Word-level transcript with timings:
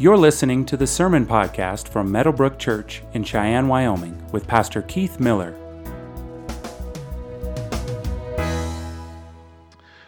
You're 0.00 0.16
listening 0.16 0.64
to 0.66 0.76
the 0.76 0.86
Sermon 0.86 1.26
Podcast 1.26 1.88
from 1.88 2.12
Meadowbrook 2.12 2.56
Church 2.56 3.02
in 3.14 3.24
Cheyenne, 3.24 3.66
Wyoming, 3.66 4.24
with 4.30 4.46
Pastor 4.46 4.82
Keith 4.82 5.18
Miller. 5.18 5.56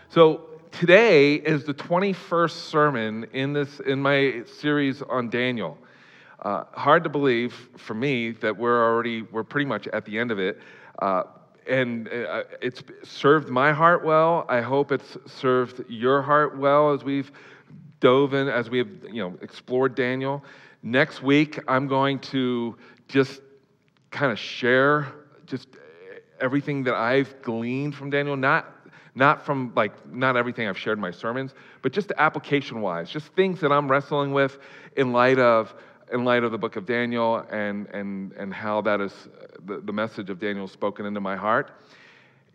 So 0.08 0.42
today 0.70 1.34
is 1.34 1.64
the 1.64 1.74
21st 1.74 2.52
sermon 2.52 3.26
in 3.32 3.52
this 3.52 3.80
in 3.80 4.00
my 4.00 4.44
series 4.60 5.02
on 5.02 5.28
Daniel. 5.28 5.76
Uh, 6.38 6.66
hard 6.70 7.02
to 7.02 7.10
believe 7.10 7.52
for 7.76 7.94
me 7.94 8.30
that 8.30 8.56
we're 8.56 8.88
already 8.88 9.22
we're 9.22 9.42
pretty 9.42 9.66
much 9.66 9.88
at 9.88 10.04
the 10.04 10.20
end 10.20 10.30
of 10.30 10.38
it. 10.38 10.60
Uh, 11.00 11.24
and 11.68 12.08
uh, 12.08 12.44
it's 12.62 12.84
served 13.02 13.48
my 13.48 13.72
heart 13.72 14.04
well. 14.04 14.46
I 14.48 14.60
hope 14.60 14.92
it's 14.92 15.18
served 15.26 15.84
your 15.88 16.22
heart 16.22 16.56
well 16.56 16.92
as 16.92 17.02
we've 17.02 17.32
dove 18.00 18.34
in, 18.34 18.48
as 18.48 18.68
we 18.70 18.78
have 18.78 18.88
you 19.10 19.22
know 19.22 19.38
explored 19.42 19.94
Daniel. 19.94 20.42
Next 20.82 21.22
week, 21.22 21.58
I'm 21.68 21.86
going 21.86 22.18
to 22.20 22.76
just 23.08 23.40
kind 24.10 24.32
of 24.32 24.38
share 24.38 25.12
just 25.46 25.68
everything 26.40 26.84
that 26.84 26.94
I've 26.94 27.42
gleaned 27.42 27.94
from 27.94 28.10
Daniel, 28.10 28.36
not 28.36 28.74
not 29.14 29.44
from 29.44 29.72
like 29.76 29.92
not 30.12 30.36
everything 30.36 30.68
I've 30.68 30.78
shared 30.78 30.98
in 30.98 31.02
my 31.02 31.10
sermons, 31.10 31.54
but 31.82 31.92
just 31.92 32.12
application 32.16 32.80
wise, 32.80 33.10
just 33.10 33.28
things 33.34 33.60
that 33.60 33.72
I'm 33.72 33.90
wrestling 33.90 34.32
with 34.32 34.58
in 34.96 35.12
light 35.12 35.38
of 35.38 35.74
in 36.12 36.24
light 36.24 36.42
of 36.42 36.52
the 36.52 36.58
book 36.58 36.76
of 36.76 36.86
Daniel 36.86 37.44
and 37.50 37.86
and 37.88 38.32
and 38.32 38.52
how 38.52 38.80
that 38.82 39.00
is 39.00 39.12
the, 39.66 39.80
the 39.80 39.92
message 39.92 40.30
of 40.30 40.38
Daniel 40.38 40.66
spoken 40.66 41.06
into 41.06 41.20
my 41.20 41.36
heart. 41.36 41.72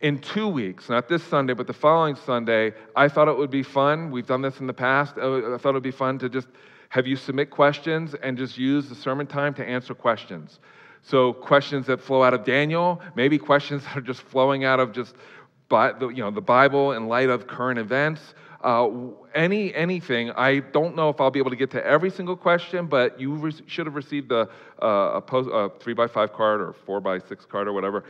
In 0.00 0.18
two 0.18 0.46
weeks, 0.46 0.90
not 0.90 1.08
this 1.08 1.22
Sunday, 1.22 1.54
but 1.54 1.66
the 1.66 1.72
following 1.72 2.16
Sunday, 2.16 2.74
I 2.94 3.08
thought 3.08 3.28
it 3.28 3.36
would 3.36 3.50
be 3.50 3.62
fun. 3.62 4.10
We've 4.10 4.26
done 4.26 4.42
this 4.42 4.60
in 4.60 4.66
the 4.66 4.74
past. 4.74 5.16
I 5.16 5.56
thought 5.56 5.70
it 5.70 5.72
would 5.72 5.82
be 5.82 5.90
fun 5.90 6.18
to 6.18 6.28
just 6.28 6.48
have 6.90 7.06
you 7.06 7.16
submit 7.16 7.50
questions 7.50 8.14
and 8.22 8.36
just 8.36 8.58
use 8.58 8.88
the 8.88 8.94
sermon 8.94 9.26
time 9.26 9.54
to 9.54 9.66
answer 9.66 9.94
questions. 9.94 10.60
So, 11.02 11.32
questions 11.32 11.86
that 11.86 12.00
flow 12.00 12.22
out 12.22 12.34
of 12.34 12.44
Daniel, 12.44 13.00
maybe 13.14 13.38
questions 13.38 13.84
that 13.86 13.96
are 13.96 14.02
just 14.02 14.20
flowing 14.22 14.64
out 14.64 14.80
of 14.80 14.92
just 14.92 15.14
you 15.70 16.16
know, 16.16 16.30
the 16.30 16.40
Bible 16.40 16.92
in 16.92 17.08
light 17.08 17.28
of 17.28 17.46
current 17.46 17.78
events. 17.78 18.34
Uh, 18.62 18.90
any 19.34 19.74
anything. 19.74 20.30
I 20.32 20.58
don't 20.58 20.96
know 20.96 21.08
if 21.08 21.20
I'll 21.20 21.30
be 21.30 21.38
able 21.38 21.50
to 21.50 21.56
get 21.56 21.70
to 21.72 21.86
every 21.86 22.10
single 22.10 22.36
question, 22.36 22.86
but 22.86 23.20
you 23.20 23.34
re- 23.34 23.52
should 23.66 23.86
have 23.86 23.94
received 23.94 24.32
a, 24.32 24.48
a, 24.78 25.20
post, 25.20 25.48
a, 25.52 25.70
three 25.78 25.94
by 25.94 26.06
five 26.06 26.32
card 26.32 26.60
or 26.60 26.72
four 26.72 27.00
by 27.00 27.18
six 27.18 27.44
card 27.44 27.68
or 27.68 27.72
whatever. 27.72 28.04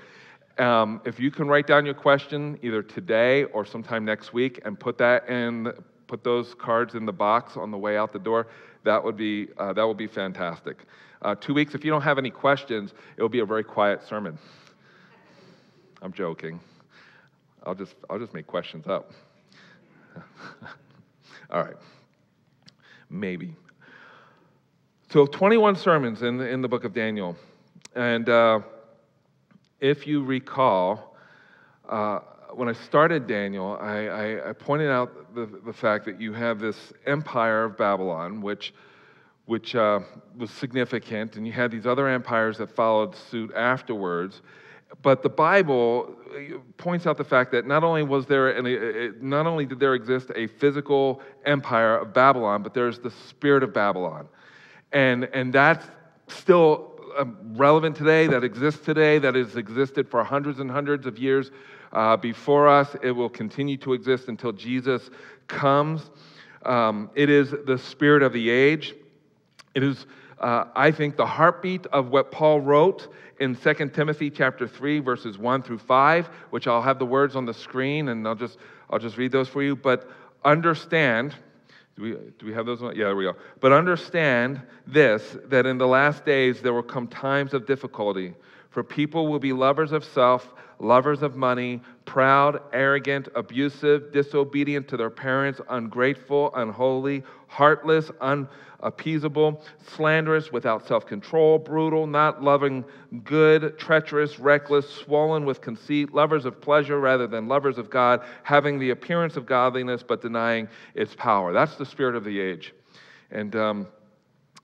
Um, 0.59 1.03
if 1.05 1.21
you 1.21 1.31
can 1.31 1.49
write 1.49 1.67
down 1.67 1.85
your 1.85 1.95
question 1.95 2.59
either 2.63 2.83
today 2.83 3.45
or 3.45 3.67
sometime 3.67 4.05
next 4.05 4.33
week 4.33 4.61
and 4.65 4.79
put 4.79 4.97
that 4.99 5.29
in, 5.29 5.71
put 6.07 6.25
those 6.25 6.55
cards 6.55 6.95
in 6.95 7.05
the 7.05 7.13
box 7.13 7.57
on 7.57 7.71
the 7.71 7.77
way 7.77 7.99
out 7.99 8.13
the 8.13 8.19
door, 8.19 8.47
that 8.85 9.03
would 9.03 9.17
be 9.17 9.49
uh, 9.59 9.73
that 9.75 9.87
would 9.87 9.97
be 9.99 10.07
fantastic. 10.07 10.87
Uh, 11.23 11.35
two 11.35 11.53
weeks. 11.53 11.75
If 11.75 11.85
you 11.85 11.91
don't 11.91 12.03
have 12.03 12.19
any 12.19 12.31
questions, 12.31 12.95
it 13.17 13.23
will 13.23 13.29
be 13.29 13.41
a 13.41 13.47
very 13.47 13.65
quiet 13.65 14.03
sermon. 14.07 14.39
I'm 16.01 16.13
joking. 16.13 16.61
I'll 17.65 17.75
just 17.75 17.95
I'll 18.09 18.19
just 18.19 18.33
make 18.33 18.47
questions 18.47 18.87
up. 18.87 19.13
All 21.51 21.63
right. 21.63 21.77
Maybe. 23.11 23.55
So 25.11 25.27
21 25.27 25.77
sermons 25.77 26.23
in 26.23 26.37
the, 26.37 26.49
in 26.49 26.63
the 26.63 26.69
book 26.69 26.85
of 26.85 26.93
Daniel. 26.93 27.37
And 27.95 28.29
uh, 28.29 28.61
if 29.81 30.07
you 30.07 30.25
recall, 30.25 31.17
uh, 31.89 32.21
when 32.53 32.69
I 32.69 32.73
started 32.73 33.27
Daniel, 33.27 33.77
I, 33.81 34.07
I, 34.07 34.51
I 34.51 34.53
pointed 34.53 34.91
out 34.91 35.35
the, 35.35 35.47
the, 35.65 35.73
fact 35.73 36.05
that 36.07 36.21
you 36.21 36.33
have 36.33 36.59
this 36.59 36.93
empire 37.05 37.65
of 37.65 37.77
Babylon, 37.77 38.41
which, 38.41 38.73
which 39.45 39.75
uh, 39.75 40.01
was 40.37 40.51
significant, 40.51 41.37
and 41.37 41.47
you 41.47 41.53
had 41.53 41.71
these 41.71 41.87
other 41.87 42.09
empires 42.09 42.59
that 42.59 42.71
followed 42.71 43.15
suit 43.15 43.53
afterwards. 43.55 44.41
But 45.03 45.23
the 45.23 45.29
Bible 45.29 46.17
uh, 46.31 46.59
points 46.79 47.07
out 47.07 47.19
the 47.19 47.25
fact 47.25 47.53
that 47.53 47.67
not 47.67 47.85
only 47.85 48.03
was 48.03 48.27
there 48.27 48.51
an, 48.51 49.17
not 49.21 49.47
only 49.47 49.67
did 49.67 49.81
there 49.81 49.95
exist 49.95 50.31
a 50.35 50.47
physical 50.47 51.21
empire 51.45 51.99
of 51.99 52.15
Babylon, 52.15 52.63
but 52.63 52.73
there's 52.73 52.99
the 53.01 53.11
spirit 53.11 53.63
of 53.63 53.75
Babylon, 53.75 54.29
and 54.93 55.25
and 55.35 55.53
that's 55.53 55.85
still 56.29 56.96
relevant 57.25 57.97
today. 57.97 58.27
That 58.27 58.45
exists 58.45 58.85
today. 58.85 59.19
That 59.19 59.35
has 59.35 59.57
existed 59.57 60.09
for 60.09 60.23
hundreds 60.25 60.61
and 60.61 60.71
hundreds 60.71 61.07
of 61.07 61.19
years 61.19 61.51
uh, 61.93 62.17
before 62.17 62.69
us. 62.69 62.97
It 63.03 63.13
will 63.13 63.31
continue 63.31 63.77
to 63.79 63.93
exist 63.93 64.29
until 64.29 64.53
Jesus 64.53 65.11
comes. 65.47 66.11
Um, 66.65 67.11
it 67.15 67.31
is 67.31 67.55
the 67.65 67.79
spirit 67.79 68.23
of 68.23 68.33
the 68.33 68.51
age. 68.51 68.95
It 69.75 69.83
is 69.83 70.07
uh, 70.39 70.65
I 70.75 70.91
think, 70.91 71.17
the 71.17 71.27
heartbeat 71.27 71.87
of 71.87 72.11
what 72.11 72.31
Paul 72.31 72.61
wrote 72.61 73.13
in 73.41 73.57
2 73.57 73.75
Timothy 73.89 74.31
chapter 74.31 74.69
3, 74.69 75.01
verses 75.01 75.39
1 75.39 75.63
through 75.63 75.79
5, 75.79 76.27
which 76.51 76.67
I'll 76.67 76.83
have 76.83 76.99
the 76.99 77.07
words 77.07 77.37
on 77.37 77.47
the 77.47 77.55
screen 77.55 78.09
and 78.09 78.27
I'll 78.27 78.35
just, 78.35 78.59
I'll 78.91 78.99
just 78.99 79.17
read 79.17 79.33
those 79.33 79.49
for 79.49 79.63
you. 79.63 79.75
But 79.75 80.09
understand, 80.45 81.35
do 81.97 82.03
we, 82.03 82.11
do 82.39 82.47
we 82.47 82.53
have 82.53 82.67
those? 82.67 82.81
Yeah, 82.83 83.05
there 83.05 83.17
we 83.17 83.25
go. 83.25 83.35
But 83.61 83.73
understand 83.73 84.61
this 84.87 85.37
that 85.47 85.65
in 85.67 85.79
the 85.79 85.87
last 85.87 86.25
days 86.25 86.61
there 86.61 86.75
will 86.75 86.83
come 86.83 87.09
times 87.09 87.55
of 87.55 87.67
difficulty, 87.67 88.35
for 88.71 88.83
people 88.83 89.29
will 89.29 89.39
be 89.39 89.53
lovers 89.53 89.93
of 89.93 90.05
self 90.05 90.53
lovers 90.79 91.23
of 91.23 91.37
money, 91.37 91.81
proud, 92.05 92.61
arrogant, 92.73 93.29
abusive, 93.35 94.13
disobedient 94.13 94.89
to 94.89 94.97
their 94.97 95.11
parents, 95.11 95.61
ungrateful, 95.69 96.55
unholy, 96.55 97.23
heartless, 97.49 98.11
unappeasable, 98.21 99.63
slanderous, 99.87 100.53
without 100.53 100.87
self 100.87 101.07
control, 101.07 101.59
brutal, 101.59 102.07
not 102.07 102.43
loving 102.43 102.85
good, 103.25 103.79
treacherous, 103.79 104.39
reckless, 104.39 104.89
swollen 104.89 105.45
with 105.45 105.61
conceit, 105.61 106.15
lovers 106.15 106.45
of 106.45 106.61
pleasure 106.61 107.01
rather 107.01 107.27
than 107.27 107.49
lovers 107.49 107.79
of 107.79 107.91
God, 107.91 108.25
having 108.43 108.79
the 108.79 108.91
appearance 108.91 109.37
of 109.37 109.47
godliness 109.47 110.03
but 110.03 110.21
denying 110.21 110.69
its 110.95 111.15
power. 111.15 111.53
That's 111.53 111.77
the 111.77 111.87
spirit 111.87 112.15
of 112.17 112.25
the 112.25 112.41
age. 112.41 112.75
And, 113.31 113.57
um, 113.57 113.87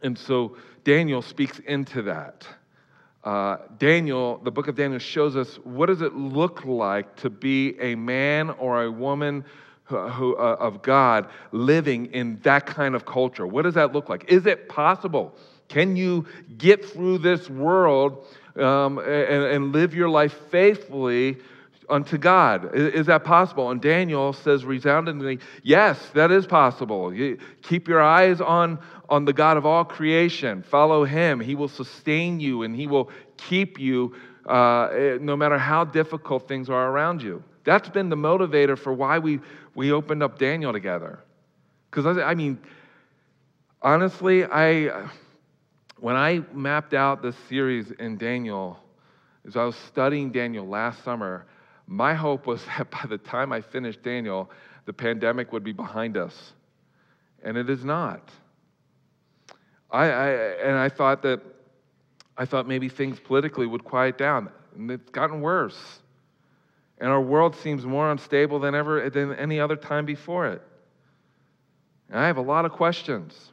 and 0.02 0.16
so 0.16 0.56
Daniel 0.84 1.22
speaks 1.22 1.58
into 1.60 2.02
that. 2.02 2.46
Uh, 3.24 3.58
Daniel, 3.78 4.38
the 4.38 4.50
book 4.50 4.66
of 4.66 4.74
Daniel 4.74 4.98
shows 4.98 5.36
us 5.36 5.56
what 5.62 5.86
does 5.86 6.02
it 6.02 6.14
look 6.14 6.64
like 6.64 7.14
to 7.16 7.30
be 7.30 7.78
a 7.80 7.94
man 7.94 8.50
or 8.50 8.82
a 8.82 8.90
woman 8.90 9.44
who, 9.84 10.08
who, 10.08 10.36
uh, 10.36 10.56
of 10.58 10.82
God 10.82 11.28
living 11.52 12.06
in 12.06 12.40
that 12.42 12.66
kind 12.66 12.94
of 12.94 13.04
culture. 13.04 13.46
What 13.46 13.62
does 13.62 13.74
that 13.74 13.92
look 13.92 14.08
like? 14.08 14.24
Is 14.28 14.46
it 14.46 14.68
possible? 14.68 15.36
Can 15.68 15.96
you 15.96 16.26
get 16.58 16.84
through 16.84 17.18
this 17.18 17.48
world 17.48 18.26
um, 18.56 18.98
and, 18.98 19.08
and 19.08 19.72
live 19.72 19.94
your 19.94 20.08
life 20.08 20.34
faithfully 20.50 21.38
unto 21.88 22.18
God. 22.18 22.74
Is, 22.74 23.06
that 23.06 23.24
possible? 23.24 23.70
And 23.70 23.80
Daniel 23.80 24.32
says 24.32 24.64
resoundingly, 24.64 25.38
yes, 25.62 25.98
that 26.14 26.30
is 26.30 26.46
possible. 26.46 27.12
You 27.12 27.38
keep 27.62 27.88
your 27.88 28.00
eyes 28.00 28.40
on, 28.40 28.78
on 29.08 29.24
the 29.24 29.32
God 29.32 29.56
of 29.56 29.66
all 29.66 29.84
creation. 29.84 30.62
Follow 30.62 31.04
him. 31.04 31.40
He 31.40 31.54
will 31.54 31.68
sustain 31.68 32.40
you 32.40 32.62
and 32.62 32.74
he 32.74 32.86
will 32.86 33.10
keep 33.36 33.78
you 33.78 34.14
uh, 34.46 34.84
eh, 34.86 35.18
no 35.20 35.36
matter 35.36 35.58
how 35.58 35.84
difficult 35.84 36.48
things 36.48 36.68
are 36.68 36.90
around 36.90 37.22
you. 37.22 37.42
That's 37.64 37.88
been 37.88 38.08
the 38.08 38.16
motivator 38.16 38.78
for 38.78 38.92
why 38.92 39.18
we, 39.18 39.40
we 39.74 39.92
opened 39.92 40.22
up 40.22 40.38
Daniel 40.38 40.72
together. 40.72 41.20
Because, 41.90 42.18
I, 42.18 42.22
I 42.22 42.34
mean, 42.34 42.58
honestly, 43.80 44.44
I, 44.44 45.08
when 45.98 46.16
I 46.16 46.42
mapped 46.52 46.94
out 46.94 47.22
this 47.22 47.36
series 47.48 47.90
in 47.92 48.16
Daniel, 48.16 48.78
as 49.46 49.56
I 49.56 49.64
was 49.64 49.76
studying 49.76 50.30
Daniel 50.30 50.66
last 50.66 51.04
summer, 51.04 51.46
my 51.92 52.14
hope 52.14 52.46
was 52.46 52.64
that 52.78 52.90
by 52.90 53.04
the 53.08 53.18
time 53.18 53.52
I 53.52 53.60
finished 53.60 54.02
Daniel, 54.02 54.50
the 54.86 54.92
pandemic 54.92 55.52
would 55.52 55.62
be 55.62 55.72
behind 55.72 56.16
us. 56.16 56.52
And 57.44 57.56
it 57.56 57.68
is 57.68 57.84
not. 57.84 58.30
I, 59.90 60.04
I, 60.06 60.28
and 60.64 60.78
I 60.78 60.88
thought 60.88 61.22
that 61.22 61.42
I 62.36 62.46
thought 62.46 62.66
maybe 62.66 62.88
things 62.88 63.20
politically 63.20 63.66
would 63.66 63.84
quiet 63.84 64.16
down, 64.16 64.48
and 64.74 64.90
it's 64.90 65.10
gotten 65.10 65.42
worse. 65.42 66.00
And 66.96 67.10
our 67.10 67.20
world 67.20 67.54
seems 67.56 67.84
more 67.84 68.10
unstable 68.10 68.58
than 68.58 68.74
ever 68.74 69.10
than 69.10 69.34
any 69.34 69.60
other 69.60 69.76
time 69.76 70.06
before 70.06 70.46
it. 70.46 70.62
And 72.08 72.18
I 72.18 72.26
have 72.26 72.38
a 72.38 72.42
lot 72.42 72.64
of 72.64 72.72
questions. 72.72 73.52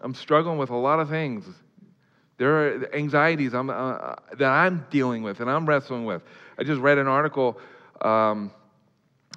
I'm 0.00 0.14
struggling 0.14 0.56
with 0.56 0.70
a 0.70 0.76
lot 0.76 1.00
of 1.00 1.08
things. 1.08 1.46
There 2.40 2.56
are 2.56 2.94
anxieties 2.94 3.52
I'm, 3.52 3.68
uh, 3.68 4.14
that 4.38 4.48
I'm 4.50 4.86
dealing 4.90 5.22
with 5.22 5.40
and 5.40 5.50
I'm 5.50 5.66
wrestling 5.66 6.06
with. 6.06 6.22
I 6.56 6.64
just 6.64 6.80
read 6.80 6.96
an 6.96 7.06
article 7.06 7.60
um, 8.00 8.50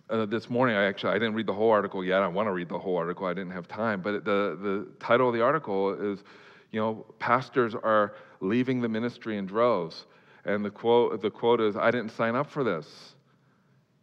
uh, 0.10 0.26
this 0.26 0.50
morning. 0.50 0.78
I 0.78 0.86
actually 0.86 1.10
I 1.10 1.16
didn't 1.16 1.34
read 1.34 1.46
the 1.46 1.54
whole 1.54 1.70
article 1.70 2.02
yet. 2.02 2.22
I 2.22 2.28
want 2.30 2.48
to 2.48 2.54
read 2.54 2.70
the 2.70 2.80
whole 2.80 2.96
article. 2.96 3.26
I 3.26 3.34
didn't 3.34 3.52
have 3.52 3.68
time. 3.68 4.00
But 4.00 4.24
the 4.24 4.58
the 4.58 4.88
title 5.02 5.28
of 5.28 5.34
the 5.34 5.42
article 5.42 5.94
is, 6.14 6.24
you 6.72 6.80
know, 6.80 7.06
pastors 7.20 7.76
are 7.76 8.14
leaving 8.40 8.80
the 8.80 8.88
ministry 8.88 9.36
in 9.36 9.48
droves, 9.48 10.06
and 10.46 10.64
the 10.64 10.72
quote 10.72 11.22
the 11.22 11.30
quote 11.30 11.60
is, 11.60 11.76
"I 11.76 11.92
didn't 11.92 12.12
sign 12.12 12.38
up 12.38 12.50
for 12.50 12.64
this." 12.64 13.16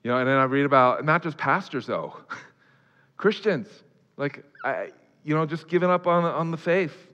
You 0.05 0.11
know, 0.11 0.19
and 0.19 0.29
then 0.29 0.37
I 0.37 0.45
read 0.45 0.67
about 0.67 1.07
not 1.07 1.23
just 1.23 1.39
pastors 1.39 1.87
though, 1.87 2.19
Christians. 3.17 3.67
Like 4.19 4.45
I, 4.63 4.91
you 5.25 5.35
know, 5.35 5.47
just 5.47 5.69
giving 5.69 5.89
up 5.89 6.07
on, 6.07 6.23
on 6.23 6.51
the 6.51 6.59
faith. 6.59 7.10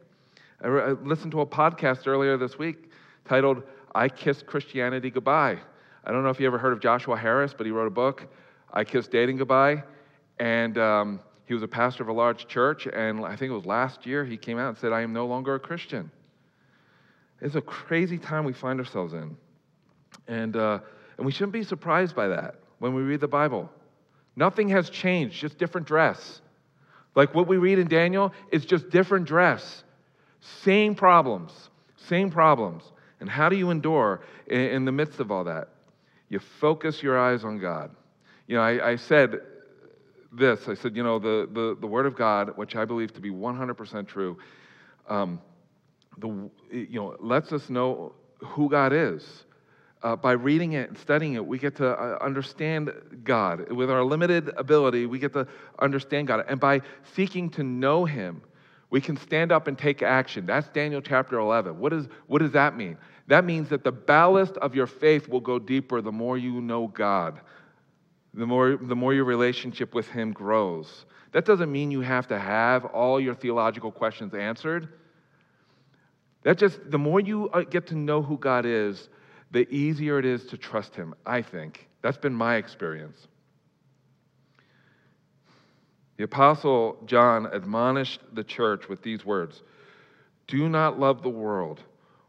I, 0.62 0.68
I 0.68 0.90
listened 0.92 1.32
to 1.32 1.40
a 1.40 1.46
podcast 1.46 2.06
earlier 2.06 2.36
this 2.36 2.58
week 2.58 2.90
titled, 3.24 3.62
I 3.94 4.08
Kissed 4.08 4.46
Christianity 4.46 5.10
Goodbye. 5.10 5.58
I 6.04 6.12
don't 6.12 6.22
know 6.22 6.30
if 6.30 6.38
you 6.38 6.46
ever 6.46 6.58
heard 6.58 6.72
of 6.72 6.80
Joshua 6.80 7.16
Harris, 7.16 7.54
but 7.56 7.66
he 7.66 7.72
wrote 7.72 7.88
a 7.88 7.90
book, 7.90 8.26
I 8.72 8.84
Kissed 8.84 9.10
Dating 9.10 9.36
Goodbye. 9.36 9.82
And 10.38 10.78
um, 10.78 11.20
he 11.46 11.54
was 11.54 11.62
a 11.62 11.68
pastor 11.68 12.02
of 12.02 12.08
a 12.08 12.12
large 12.12 12.46
church, 12.46 12.86
and 12.86 13.24
I 13.24 13.36
think 13.36 13.50
it 13.50 13.54
was 13.54 13.64
last 13.66 14.06
year 14.06 14.24
he 14.24 14.36
came 14.36 14.58
out 14.58 14.68
and 14.68 14.78
said, 14.78 14.92
I 14.92 15.00
am 15.00 15.12
no 15.12 15.26
longer 15.26 15.54
a 15.54 15.60
Christian. 15.60 16.10
It's 17.40 17.54
a 17.54 17.60
crazy 17.60 18.18
time 18.18 18.44
we 18.44 18.52
find 18.52 18.78
ourselves 18.78 19.12
in. 19.12 19.36
And, 20.28 20.56
uh, 20.56 20.80
and 21.16 21.26
we 21.26 21.32
shouldn't 21.32 21.52
be 21.52 21.62
surprised 21.62 22.14
by 22.14 22.28
that 22.28 22.56
when 22.78 22.94
we 22.94 23.02
read 23.02 23.20
the 23.20 23.28
Bible. 23.28 23.70
Nothing 24.36 24.68
has 24.70 24.90
changed, 24.90 25.40
just 25.40 25.58
different 25.58 25.86
dress. 25.86 26.40
Like 27.14 27.34
what 27.34 27.46
we 27.46 27.56
read 27.56 27.78
in 27.78 27.88
Daniel 27.88 28.32
is 28.52 28.64
just 28.64 28.90
different 28.90 29.26
dress. 29.26 29.84
Same 30.40 30.94
problems, 30.94 31.52
same 31.96 32.30
problems. 32.30 32.84
And 33.20 33.30
how 33.30 33.48
do 33.48 33.56
you 33.56 33.70
endure 33.70 34.20
in, 34.46 34.84
the 34.84 34.92
midst 34.92 35.20
of 35.20 35.30
all 35.30 35.44
that? 35.44 35.68
You 36.28 36.38
focus 36.38 37.02
your 37.02 37.18
eyes 37.18 37.44
on 37.44 37.58
God. 37.58 37.90
You 38.46 38.56
know, 38.56 38.62
I, 38.62 38.90
I 38.90 38.96
said 38.96 39.40
this 40.32 40.68
I 40.68 40.74
said, 40.74 40.96
you 40.96 41.02
know, 41.02 41.18
the, 41.18 41.48
the, 41.52 41.76
the 41.80 41.86
Word 41.86 42.06
of 42.06 42.16
God, 42.16 42.56
which 42.56 42.76
I 42.76 42.84
believe 42.84 43.12
to 43.14 43.20
be 43.20 43.30
100% 43.30 44.06
true, 44.06 44.36
um, 45.08 45.40
the, 46.18 46.28
you 46.70 47.00
know, 47.00 47.16
lets 47.20 47.52
us 47.52 47.70
know 47.70 48.14
who 48.38 48.68
God 48.68 48.92
is. 48.92 49.44
Uh, 50.02 50.14
by 50.14 50.32
reading 50.32 50.72
it 50.72 50.88
and 50.88 50.98
studying 50.98 51.34
it, 51.34 51.44
we 51.44 51.58
get 51.58 51.74
to 51.76 51.88
uh, 51.88 52.18
understand 52.20 52.92
God. 53.24 53.72
With 53.72 53.90
our 53.90 54.04
limited 54.04 54.50
ability, 54.56 55.06
we 55.06 55.18
get 55.18 55.32
to 55.32 55.48
understand 55.78 56.28
God. 56.28 56.44
And 56.48 56.60
by 56.60 56.82
seeking 57.14 57.48
to 57.50 57.64
know 57.64 58.04
Him, 58.04 58.42
we 58.90 59.00
can 59.00 59.16
stand 59.16 59.52
up 59.52 59.66
and 59.66 59.76
take 59.76 60.02
action. 60.02 60.46
That's 60.46 60.68
Daniel 60.68 61.00
chapter 61.00 61.38
11. 61.38 61.78
What, 61.78 61.92
is, 61.92 62.06
what 62.26 62.40
does 62.40 62.52
that 62.52 62.76
mean? 62.76 62.96
That 63.26 63.44
means 63.44 63.68
that 63.70 63.82
the 63.82 63.92
ballast 63.92 64.56
of 64.58 64.74
your 64.74 64.86
faith 64.86 65.28
will 65.28 65.40
go 65.40 65.58
deeper 65.58 66.00
the 66.00 66.12
more 66.12 66.38
you 66.38 66.60
know 66.60 66.86
God, 66.86 67.40
the 68.32 68.46
more, 68.46 68.76
the 68.80 68.94
more 68.94 69.12
your 69.12 69.24
relationship 69.24 69.94
with 69.94 70.08
Him 70.08 70.32
grows. 70.32 71.06
That 71.32 71.44
doesn't 71.44 71.70
mean 71.70 71.90
you 71.90 72.02
have 72.02 72.28
to 72.28 72.38
have 72.38 72.84
all 72.84 73.20
your 73.20 73.34
theological 73.34 73.90
questions 73.90 74.32
answered. 74.34 74.88
That 76.44 76.58
just, 76.58 76.78
the 76.88 76.98
more 76.98 77.18
you 77.18 77.48
uh, 77.50 77.62
get 77.62 77.88
to 77.88 77.96
know 77.96 78.22
who 78.22 78.38
God 78.38 78.64
is, 78.64 79.08
the 79.50 79.68
easier 79.74 80.18
it 80.18 80.24
is 80.24 80.46
to 80.46 80.56
trust 80.56 80.94
Him, 80.94 81.14
I 81.24 81.42
think. 81.42 81.88
That's 82.02 82.16
been 82.16 82.34
my 82.34 82.56
experience. 82.56 83.26
The 86.16 86.24
Apostle 86.24 86.96
John 87.04 87.46
admonished 87.46 88.20
the 88.32 88.44
church 88.44 88.88
with 88.88 89.02
these 89.02 89.24
words 89.24 89.62
Do 90.46 90.68
not 90.68 90.98
love 90.98 91.22
the 91.22 91.28
world 91.28 91.80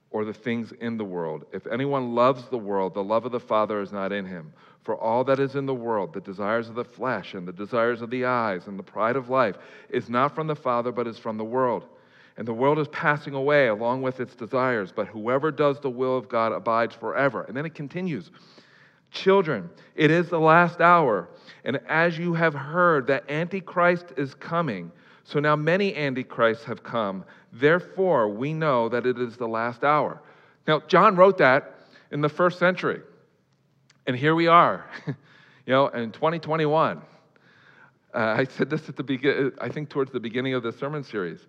or 0.10 0.26
the 0.26 0.34
things 0.34 0.72
in 0.80 0.98
the 0.98 1.06
world. 1.06 1.46
If 1.52 1.68
anyone 1.68 2.16
loves 2.16 2.46
the 2.50 2.58
world, 2.58 2.94
the 2.94 3.04
love 3.04 3.26
of 3.26 3.32
the 3.32 3.40
Father 3.40 3.82
is 3.82 3.92
not 3.92 4.12
in 4.12 4.26
him. 4.26 4.54
For 4.84 4.96
all 4.96 5.24
that 5.26 5.40
is 5.40 5.56
in 5.56 5.66
the 5.66 5.76
world, 5.76 6.14
the 6.14 6.22
desires 6.22 6.70
of 6.70 6.76
the 6.76 6.84
flesh 6.84 7.34
and 7.34 7.46
the 7.46 7.52
desires 7.52 8.02
of 8.02 8.10
the 8.10 8.24
eyes 8.26 8.68
and 8.68 8.80
the 8.80 8.84
pride 8.84 9.18
of 9.18 9.30
life, 9.30 9.58
is 9.90 10.10
not 10.10 10.34
from 10.34 10.48
the 10.48 10.56
Father, 10.56 10.94
but 10.94 11.08
is 11.08 11.18
from 11.18 11.38
the 11.38 11.44
world. 11.44 11.86
And 12.38 12.48
the 12.48 12.54
world 12.54 12.80
is 12.80 12.88
passing 12.90 13.34
away 13.34 13.68
along 13.68 14.02
with 14.02 14.20
its 14.20 14.36
desires, 14.36 14.94
but 14.96 15.08
whoever 15.08 15.52
does 15.52 15.80
the 15.82 15.90
will 15.90 16.16
of 16.18 16.30
God 16.30 16.54
abides 16.54 16.96
forever. 16.96 17.44
And 17.44 17.58
then 17.58 17.66
it 17.66 17.76
continues 17.76 18.32
Children, 19.12 19.70
it 19.96 20.12
is 20.12 20.30
the 20.30 20.40
last 20.40 20.80
hour. 20.80 21.28
And 21.68 21.80
as 21.88 22.18
you 22.18 22.34
have 22.34 22.56
heard 22.56 23.06
that 23.08 23.30
Antichrist 23.30 24.14
is 24.18 24.34
coming, 24.34 24.92
so 25.24 25.40
now 25.40 25.56
many 25.56 25.94
Antichrists 25.96 26.64
have 26.64 26.82
come. 26.82 27.26
Therefore, 27.52 28.30
we 28.30 28.54
know 28.54 28.90
that 28.90 29.06
it 29.06 29.20
is 29.20 29.38
the 29.38 29.48
last 29.48 29.84
hour. 29.84 30.22
Now, 30.66 30.80
John 30.88 31.16
wrote 31.16 31.38
that 31.38 31.76
in 32.12 32.22
the 32.22 32.30
first 32.30 32.58
century. 32.58 33.02
And 34.08 34.16
here 34.16 34.34
we 34.34 34.48
are, 34.48 34.86
you 35.06 35.14
know, 35.68 35.90
in 35.90 36.12
2021. 36.14 37.02
Uh, 38.14 38.18
I 38.18 38.46
said 38.46 38.70
this 38.70 38.88
at 38.88 38.96
the 38.96 39.04
beginning, 39.04 39.52
I 39.60 39.68
think 39.68 39.90
towards 39.90 40.12
the 40.12 40.20
beginning 40.22 40.54
of 40.54 40.64
the 40.64 40.72
sermon 40.72 41.04
series. 41.04 41.46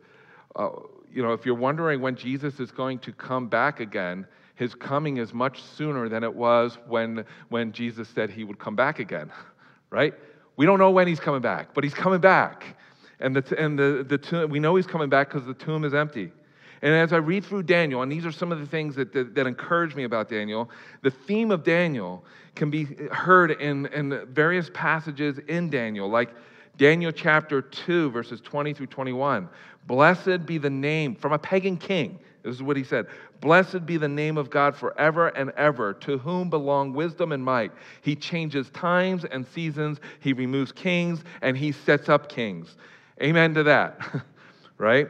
Uh, 0.57 0.71
you 1.11 1.23
know, 1.23 1.33
if 1.33 1.47
you're 1.47 1.55
wondering 1.55 2.01
when 2.01 2.17
Jesus 2.17 2.59
is 2.59 2.73
going 2.73 2.99
to 2.99 3.13
come 3.13 3.49
back 3.49 3.79
again, 3.79 4.27
his 4.57 4.75
coming 4.75 5.19
is 5.19 5.33
much 5.33 5.63
sooner 5.63 6.09
than 6.09 6.25
it 6.25 6.35
was 6.35 6.77
when, 6.89 7.25
when 7.49 7.71
Jesus 7.71 8.09
said 8.09 8.31
he 8.31 8.43
would 8.43 8.59
come 8.59 8.75
back 8.75 8.99
again, 8.99 9.31
right? 9.91 10.15
We 10.57 10.67
don't 10.67 10.79
know 10.79 10.91
when 10.91 11.07
he's 11.07 11.21
coming 11.21 11.41
back, 11.41 11.75
but 11.75 11.85
he's 11.85 11.95
coming 11.95 12.21
back. 12.21 12.77
And, 13.21 13.35
the, 13.35 13.59
and 13.59 13.79
the, 13.79 14.05
the 14.09 14.19
tomb, 14.19 14.51
we 14.51 14.61
know 14.61 14.77
he's 14.77 14.87
coming 14.87 15.09
back 15.09 15.29
because 15.29 15.47
the 15.47 15.55
tomb 15.55 15.85
is 15.85 15.95
empty. 15.95 16.33
And 16.83 16.95
as 16.95 17.13
I 17.13 17.17
read 17.17 17.45
through 17.45 17.65
Daniel, 17.65 18.03
and 18.03 18.13
these 18.13 18.25
are 18.25 18.31
some 18.31 18.53
of 18.53 18.61
the 18.61 18.67
things 18.67 18.95
that, 18.95 19.13
that, 19.13 19.35
that, 19.35 19.47
encourage 19.47 19.97
me 19.97 20.05
about 20.05 20.29
Daniel, 20.29 20.71
the 21.03 21.11
theme 21.11 21.51
of 21.51 21.65
Daniel 21.65 22.25
can 22.55 22.71
be 22.71 22.85
heard 23.11 23.51
in, 23.51 23.87
in 23.87 24.27
various 24.33 24.71
passages 24.73 25.39
in 25.49 25.71
Daniel, 25.71 26.09
like 26.09 26.31
Daniel 26.77 27.11
chapter 27.11 27.61
2, 27.61 28.11
verses 28.11 28.41
20 28.41 28.75
through 28.75 28.87
21. 28.87 29.49
Blessed 29.87 30.47
be 30.47 30.59
the 30.59 30.71
name 30.71 31.17
from 31.17 31.33
a 31.33 31.39
pagan 31.39 31.77
king. 31.77 32.21
This 32.45 32.55
is 32.55 32.63
what 32.63 32.77
he 32.77 32.85
said 32.85 33.07
Blessed 33.41 33.87
be 33.87 33.97
the 33.97 34.09
name 34.09 34.37
of 34.37 34.51
God 34.51 34.75
forever 34.75 35.29
and 35.29 35.51
ever, 35.51 35.95
to 35.95 36.19
whom 36.19 36.51
belong 36.51 36.93
wisdom 36.93 37.33
and 37.33 37.45
might. 37.45 37.73
He 38.03 38.17
changes 38.17 38.71
times 38.71 39.25
and 39.25 39.47
seasons, 39.47 40.01
he 40.21 40.33
removes 40.33 40.73
kings, 40.73 41.23
and 41.41 41.57
he 41.57 41.73
sets 41.73 42.09
up 42.09 42.29
kings. 42.29 42.77
Amen 43.23 43.55
to 43.55 43.63
that, 43.65 44.01
right? 44.79 45.09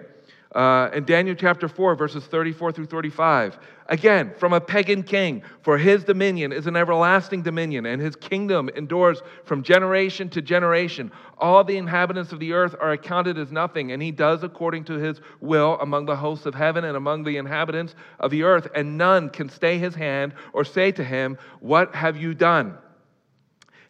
Uh, 0.55 0.89
in 0.95 1.05
Daniel 1.05 1.35
chapter 1.35 1.69
4, 1.69 1.95
verses 1.95 2.25
34 2.25 2.73
through 2.73 2.87
35, 2.87 3.59
again, 3.87 4.33
from 4.39 4.55
a 4.55 4.61
pagan 4.61 5.03
king, 5.03 5.43
for 5.61 5.77
his 5.77 6.05
dominion 6.05 6.53
is 6.53 6.67
an 6.67 6.75
everlasting 6.75 7.43
dominion, 7.43 7.85
and 7.85 8.01
his 8.01 8.17
kingdom 8.17 8.71
endures 8.71 9.21
from 9.45 9.63
generation 9.63 10.31
to 10.31 10.41
generation. 10.41 11.13
All 11.37 11.63
the 11.65 11.77
inhabitants 11.77 12.33
of 12.33 12.41
the 12.41 12.55
earth 12.55 12.75
are 12.81 12.93
accounted 12.93 13.37
as 13.37 13.53
nothing, 13.53 13.93
and 13.93 14.03
he 14.03 14.11
does 14.11 14.43
according 14.43 14.85
to 14.85 14.95
his 14.95 15.21
will 15.41 15.79
among 15.83 16.07
the 16.07 16.17
hosts 16.17 16.47
of 16.47 16.55
heaven 16.55 16.83
and 16.85 16.97
among 16.97 17.25
the 17.25 17.37
inhabitants 17.37 17.95
of 18.19 18.31
the 18.31 18.45
earth, 18.45 18.69
and 18.75 18.97
none 18.97 19.29
can 19.29 19.51
stay 19.51 19.77
his 19.77 19.95
hand 19.95 20.33
or 20.55 20.65
say 20.65 20.91
to 20.93 21.05
him, 21.05 21.37
What 21.61 21.95
have 21.95 22.17
you 22.17 22.33
done? 22.33 22.79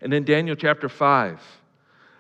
And 0.01 0.13
in 0.13 0.25
Daniel 0.25 0.57
chapter 0.57 0.89
5, 0.89 1.41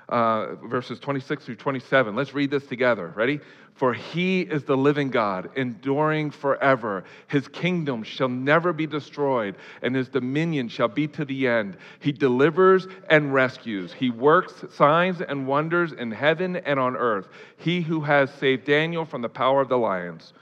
uh, 0.09 0.55
verses 0.67 0.99
26 1.01 1.45
through 1.45 1.57
27. 1.57 2.17
Let's 2.17 2.35
read 2.35 2.51
this 2.51 2.67
together. 2.67 3.13
Ready? 3.15 3.41
For 3.79 3.95
he 3.95 4.41
is 4.41 4.65
the 4.65 4.77
living 4.77 5.09
God, 5.09 5.51
enduring 5.55 6.33
forever. 6.33 7.05
His 7.29 7.47
kingdom 7.47 8.03
shall 8.03 8.29
never 8.29 8.73
be 8.73 8.89
destroyed, 8.89 9.55
and 9.83 9.95
his 9.95 10.09
dominion 10.09 10.67
shall 10.69 10.89
be 10.89 11.07
to 11.07 11.25
the 11.25 11.47
end. 11.47 11.77
He 12.01 12.11
delivers 12.11 12.89
and 13.09 13.33
rescues. 13.33 13.93
He 13.93 14.11
works 14.11 14.65
signs 14.75 15.21
and 15.21 15.47
wonders 15.47 15.93
in 15.93 16.11
heaven 16.11 16.57
and 16.57 16.81
on 16.81 16.97
earth. 16.97 17.29
He 17.57 17.81
who 17.81 18.01
has 18.01 18.35
saved 18.35 18.65
Daniel 18.65 19.05
from 19.05 19.23
the 19.23 19.29
power 19.29 19.61
of 19.61 19.69
the 19.69 19.79
lions. 19.79 20.33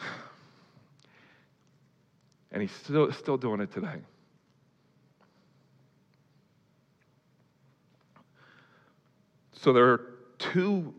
And 2.50 2.62
he's 2.62 2.72
still, 2.72 3.12
still 3.12 3.36
doing 3.36 3.60
it 3.60 3.72
today. 3.72 4.00
So 9.52 9.72
there 9.72 9.86
are 9.86 10.14
two, 10.38 10.94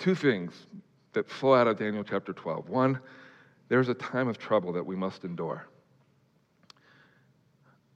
two 0.00 0.14
things 0.14 0.66
that 1.12 1.28
flow 1.28 1.54
out 1.54 1.68
of 1.68 1.78
Daniel 1.78 2.02
chapter 2.02 2.32
12. 2.32 2.68
One, 2.68 2.98
there's 3.68 3.88
a 3.88 3.94
time 3.94 4.26
of 4.26 4.38
trouble 4.38 4.72
that 4.72 4.84
we 4.84 4.96
must 4.96 5.24
endure. 5.24 5.68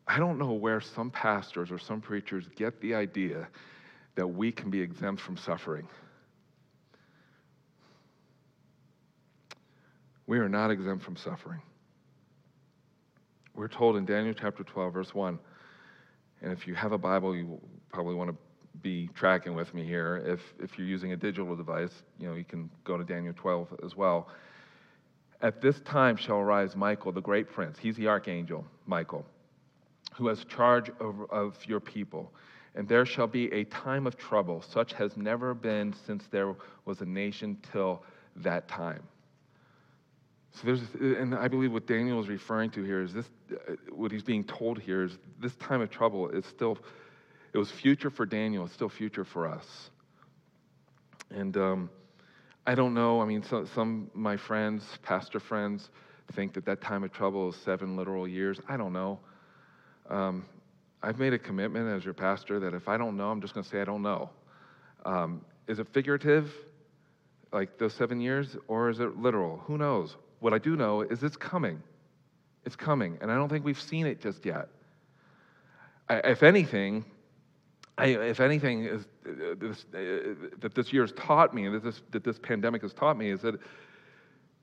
I 0.07 0.19
don't 0.19 0.39
know 0.39 0.53
where 0.53 0.81
some 0.81 1.11
pastors 1.11 1.71
or 1.73 1.79
some 1.79 2.01
preachers 2.01 2.47
get 2.55 2.81
the 2.81 2.95
idea 2.95 3.49
that 4.17 4.27
we 4.27 4.53
can 4.53 4.71
be 4.71 4.81
exempt 4.81 5.21
from 5.21 5.37
suffering. 5.37 5.89
We 10.27 10.39
are 10.39 10.49
not 10.49 10.71
exempt 10.71 11.05
from 11.05 11.17
suffering. 11.17 11.61
We're 13.55 13.69
told 13.69 13.97
in 13.97 14.05
Daniel 14.05 14.35
chapter 14.39 14.63
12, 14.63 14.93
verse 14.93 15.15
1, 15.15 15.39
and 16.43 16.53
if 16.53 16.67
you 16.67 16.75
have 16.75 16.93
a 16.93 16.99
Bible, 16.99 17.35
you 17.35 17.61
probably 17.91 18.15
want 18.15 18.31
to 18.31 18.37
be 18.83 19.09
tracking 19.15 19.55
with 19.55 19.73
me 19.75 19.85
here. 19.85 20.23
If, 20.27 20.41
if 20.63 20.79
you're 20.79 20.87
using 20.87 21.13
a 21.13 21.17
digital 21.17 21.55
device, 21.55 22.03
you 22.19 22.29
know, 22.29 22.35
you 22.35 22.45
can 22.45 22.71
go 22.85 22.97
to 22.97 23.05
Daniel 23.05 23.35
12 23.37 23.81
as 23.85 23.97
well. 23.97 24.29
At 25.41 25.61
this 25.61 25.81
time 25.81 26.17
shall 26.17 26.37
arise 26.37 26.75
Michael, 26.75 27.13
the 27.13 27.21
great 27.21 27.51
prince. 27.51 27.79
He's 27.79 27.97
the 27.97 28.09
archangel, 28.09 28.65
Michael, 28.87 29.25
who 30.15 30.29
has 30.29 30.45
charge 30.45 30.91
of, 31.01 31.31
of 31.31 31.57
your 31.67 31.81
people. 31.81 32.33
And 32.75 32.89
there 32.89 33.07
shall 33.07 33.27
be 33.27 33.53
a 33.53 33.65
time 33.65 34.07
of 34.07 34.17
trouble, 34.17 34.63
such 34.63 34.95
has 34.95 35.17
never 35.17 35.55
been 35.55 35.95
since 36.07 36.25
there 36.31 36.55
was 36.85 37.01
a 37.01 37.05
nation 37.05 37.59
till 37.71 38.03
that 38.37 38.67
time. 38.67 39.03
So 40.55 40.61
there's, 40.67 40.83
and 41.01 41.35
I 41.35 41.49
believe 41.49 41.73
what 41.73 41.87
Daniel 41.87 42.21
is 42.21 42.29
referring 42.29 42.71
to 42.71 42.83
here 42.83 43.03
is 43.03 43.13
this, 43.13 43.29
uh, 43.53 43.73
what 43.91 44.13
he's 44.13 44.23
being 44.23 44.45
told 44.45 44.79
here 44.79 45.03
is 45.03 45.19
this 45.41 45.55
time 45.57 45.81
of 45.81 45.91
trouble 45.91 46.29
is 46.29 46.47
still 46.47 46.79
it 47.55 47.59
was 47.59 47.71
future 47.71 48.11
for 48.11 48.27
Daniel, 48.27 48.65
it's 48.65 48.75
still 48.75 48.89
future 48.89 49.25
for 49.25 49.47
us. 49.47 49.91
And 51.31 51.57
um, 51.57 51.91
I 52.67 52.75
don't 52.75 52.95
know. 52.95 53.21
I 53.21 53.25
mean, 53.25 53.43
so, 53.43 53.65
some 53.75 54.11
my 54.13 54.37
friends, 54.37 54.85
pastor 55.03 55.39
friends, 55.39 55.89
think 56.33 56.53
that 56.55 56.67
that 56.67 56.81
time 56.81 57.05
of 57.05 57.13
trouble 57.13 57.51
is 57.51 57.57
seven 57.57 57.97
literal 57.97 58.27
years. 58.27 58.61
I 58.69 58.77
don't 58.77 58.93
know. 58.93 59.21
Um, 60.11 60.45
I've 61.03 61.19
made 61.19 61.33
a 61.33 61.39
commitment 61.39 61.89
as 61.89 62.05
your 62.05 62.15
pastor 62.15 62.59
that 62.61 62.75
if 62.75 62.89
I 62.89 62.97
don't 62.97 63.17
know, 63.17 63.31
I'm 63.31 63.41
just 63.41 63.55
going 63.55 63.65
to 63.65 63.71
say 63.71 63.81
I 63.81 63.85
don't 63.85 64.03
know. 64.03 64.31
Um, 65.05 65.45
is 65.69 65.79
it 65.79 65.87
figurative, 65.93 66.53
like 67.53 67.79
those 67.79 67.95
seven 67.95 68.21
years, 68.21 68.57
or 68.69 68.91
is 68.91 69.01
it 69.01 69.17
literal? 69.17 69.59
Who 69.67 69.79
knows? 69.79 70.17
What 70.41 70.53
I 70.53 70.59
do 70.59 70.77
know 70.77 71.03
is 71.03 71.23
it's 71.23 71.37
coming. 71.37 71.83
It's 72.65 72.77
coming, 72.77 73.19
and 73.21 73.31
I 73.31 73.37
don't 73.37 73.49
think 73.49 73.65
we've 73.65 73.81
seen 73.81 74.07
it 74.07 74.21
just 74.21 74.45
yet. 74.45 74.69
I, 76.09 76.17
if 76.17 76.43
anything, 76.43 77.05
I, 77.97 78.07
if 78.07 78.41
anything, 78.41 78.85
is, 78.85 79.07
uh, 79.27 79.55
this, 79.57 79.87
uh, 79.95 80.35
that 80.59 80.75
this 80.75 80.93
year 80.93 81.03
has 81.03 81.13
taught 81.13 81.55
me, 81.55 81.69
that 81.69 81.85
this, 81.85 82.03
that 82.11 82.25
this 82.25 82.39
pandemic 82.39 82.83
has 82.83 82.93
taught 82.93 83.17
me, 83.17 83.31
is 83.31 83.41
that, 83.43 83.55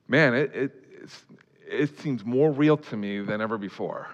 man, 0.08 0.34
it, 0.34 0.54
it, 0.54 0.72
it 1.66 2.00
seems 2.00 2.26
more 2.26 2.52
real 2.52 2.76
to 2.76 2.98
me 2.98 3.20
than 3.20 3.42
ever 3.42 3.58
before. 3.58 4.10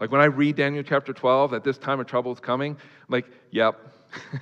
Like 0.00 0.12
when 0.12 0.20
I 0.20 0.26
read 0.26 0.56
Daniel 0.56 0.84
chapter 0.84 1.12
12, 1.12 1.50
that 1.52 1.64
this 1.64 1.78
time 1.78 1.98
of 1.98 2.06
trouble 2.06 2.32
is 2.32 2.38
coming, 2.38 2.72
I'm 2.72 3.08
like, 3.08 3.26
yep. 3.50 3.80
you 4.32 4.40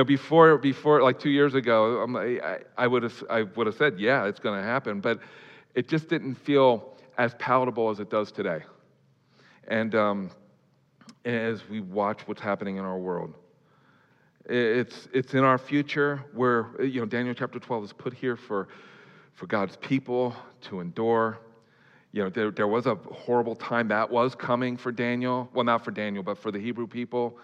know, 0.00 0.04
before, 0.04 0.56
before 0.56 1.02
like 1.02 1.18
two 1.18 1.30
years 1.30 1.54
ago, 1.54 2.00
I'm 2.00 2.14
like, 2.14 2.42
I, 2.42 2.58
I 2.78 2.86
would 2.86 3.02
have, 3.02 3.24
I 3.28 3.42
would 3.42 3.66
have 3.66 3.76
said, 3.76 3.98
yeah, 3.98 4.24
it's 4.24 4.40
going 4.40 4.58
to 4.58 4.66
happen, 4.66 5.00
but 5.00 5.18
it 5.74 5.88
just 5.88 6.08
didn't 6.08 6.36
feel 6.36 6.96
as 7.18 7.34
palatable 7.34 7.90
as 7.90 8.00
it 8.00 8.08
does 8.08 8.32
today. 8.32 8.62
And 9.68 9.94
um, 9.94 10.30
as 11.24 11.68
we 11.68 11.80
watch 11.80 12.20
what's 12.26 12.40
happening 12.40 12.76
in 12.76 12.84
our 12.84 12.98
world, 12.98 13.34
it's, 14.46 15.08
it's 15.12 15.34
in 15.34 15.42
our 15.42 15.58
future 15.58 16.24
where, 16.34 16.70
you 16.82 17.00
know, 17.00 17.06
Daniel 17.06 17.34
chapter 17.34 17.58
12 17.58 17.84
is 17.84 17.92
put 17.92 18.12
here 18.12 18.36
for, 18.36 18.68
for 19.32 19.46
God's 19.46 19.76
people 19.76 20.36
to 20.62 20.80
endure. 20.80 21.38
You 22.12 22.24
know, 22.24 22.30
there, 22.30 22.50
there 22.50 22.68
was 22.68 22.86
a 22.86 22.94
horrible 22.94 23.56
time 23.56 23.88
that 23.88 24.10
was 24.10 24.34
coming 24.34 24.76
for 24.76 24.92
Daniel. 24.92 25.48
Well, 25.54 25.64
not 25.64 25.84
for 25.84 25.90
Daniel, 25.90 26.22
but 26.22 26.38
for 26.38 26.52
the 26.52 26.58
Hebrew 26.58 26.86
people 26.86 27.38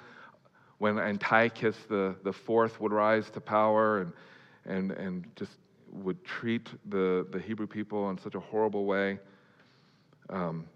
when 0.78 0.98
Antiochus 0.98 1.76
the, 1.88 2.16
the 2.24 2.32
fourth 2.32 2.80
would 2.80 2.92
rise 2.92 3.28
to 3.30 3.40
power 3.40 4.00
and, 4.00 4.12
and, 4.64 4.92
and 4.92 5.26
just 5.36 5.58
would 5.92 6.24
treat 6.24 6.68
the, 6.88 7.26
the 7.32 7.38
Hebrew 7.38 7.66
people 7.66 8.08
in 8.10 8.18
such 8.18 8.34
a 8.34 8.40
horrible 8.40 8.86
way. 8.86 9.18
Um, 10.30 10.66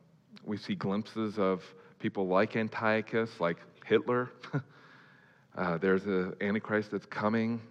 we 0.44 0.58
see 0.58 0.74
glimpses 0.74 1.38
of 1.38 1.62
people 2.04 2.26
like 2.26 2.54
Antiochus, 2.54 3.30
like 3.40 3.56
Hitler. 3.86 4.28
uh, 5.56 5.78
there's 5.78 6.04
an 6.04 6.34
Antichrist 6.38 6.90
that's 6.90 7.06
coming. 7.06 7.62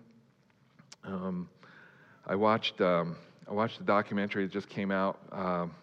Um, 1.03 1.47
I 2.25 2.33
watched 2.33 2.81
um, 2.81 3.15
I 3.47 3.53
watched 3.53 3.79
a 3.79 3.83
documentary 3.83 4.45
that 4.45 4.51
just 4.51 4.69
came 4.69 4.89
out. 4.89 5.19
Um, 5.31 5.75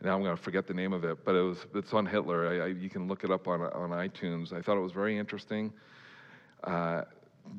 now 0.00 0.14
I'm 0.14 0.22
going 0.22 0.34
to 0.34 0.42
forget 0.42 0.66
the 0.66 0.72
name 0.72 0.94
of 0.94 1.04
it, 1.04 1.22
but 1.26 1.34
it 1.34 1.42
was 1.42 1.58
it's 1.74 1.92
on 1.92 2.06
Hitler. 2.06 2.48
I, 2.48 2.64
I, 2.64 2.66
you 2.68 2.88
can 2.88 3.08
look 3.08 3.24
it 3.24 3.30
up 3.30 3.46
on 3.46 3.60
on 3.60 3.90
iTunes. 3.90 4.54
I 4.54 4.62
thought 4.62 4.78
it 4.78 4.82
was 4.82 4.92
very 4.92 5.18
interesting. 5.18 5.70
Uh, 6.62 7.02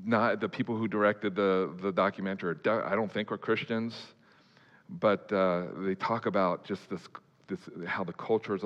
not 0.04 0.39
the 0.42 0.50
people 0.50 0.75
who 0.75 0.88
directed 0.88 1.36
the 1.36 1.72
the 1.84 1.92
documentary. 1.92 2.56
I 2.65 2.96
don't 2.96 3.13
think 3.13 3.32
are 3.32 3.38
Christians, 3.38 3.94
but 4.89 5.32
uh, 5.32 5.65
they 5.77 5.94
talk 5.94 6.25
about 6.25 6.65
just 6.65 6.89
this 6.89 7.01
this, 7.48 7.60
how 7.86 8.04
the 8.04 8.14
cultures 8.14 8.62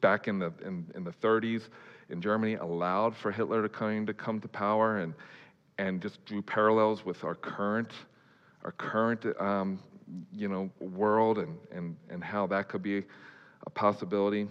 back 0.00 0.28
in 0.28 0.38
the, 0.38 0.52
in, 0.64 0.86
in 0.94 1.04
the 1.04 1.12
30s 1.12 1.68
in 2.10 2.20
Germany 2.20 2.54
allowed 2.54 3.16
for 3.16 3.32
Hitler 3.32 3.62
to 3.62 3.68
come 3.68 4.06
to 4.06 4.14
come 4.14 4.40
to 4.40 4.48
power 4.48 4.98
and, 4.98 5.14
and 5.78 6.00
just 6.00 6.24
drew 6.24 6.42
parallels 6.42 7.04
with 7.04 7.24
our 7.24 7.34
current, 7.34 7.92
our 8.64 8.72
current 8.72 9.24
um, 9.40 9.80
you 10.32 10.48
know, 10.48 10.70
world 10.80 11.38
and, 11.38 11.56
and, 11.72 11.96
and 12.10 12.22
how 12.22 12.46
that 12.48 12.68
could 12.68 12.82
be 12.82 13.02
a 13.66 13.70
possibility. 13.70 14.48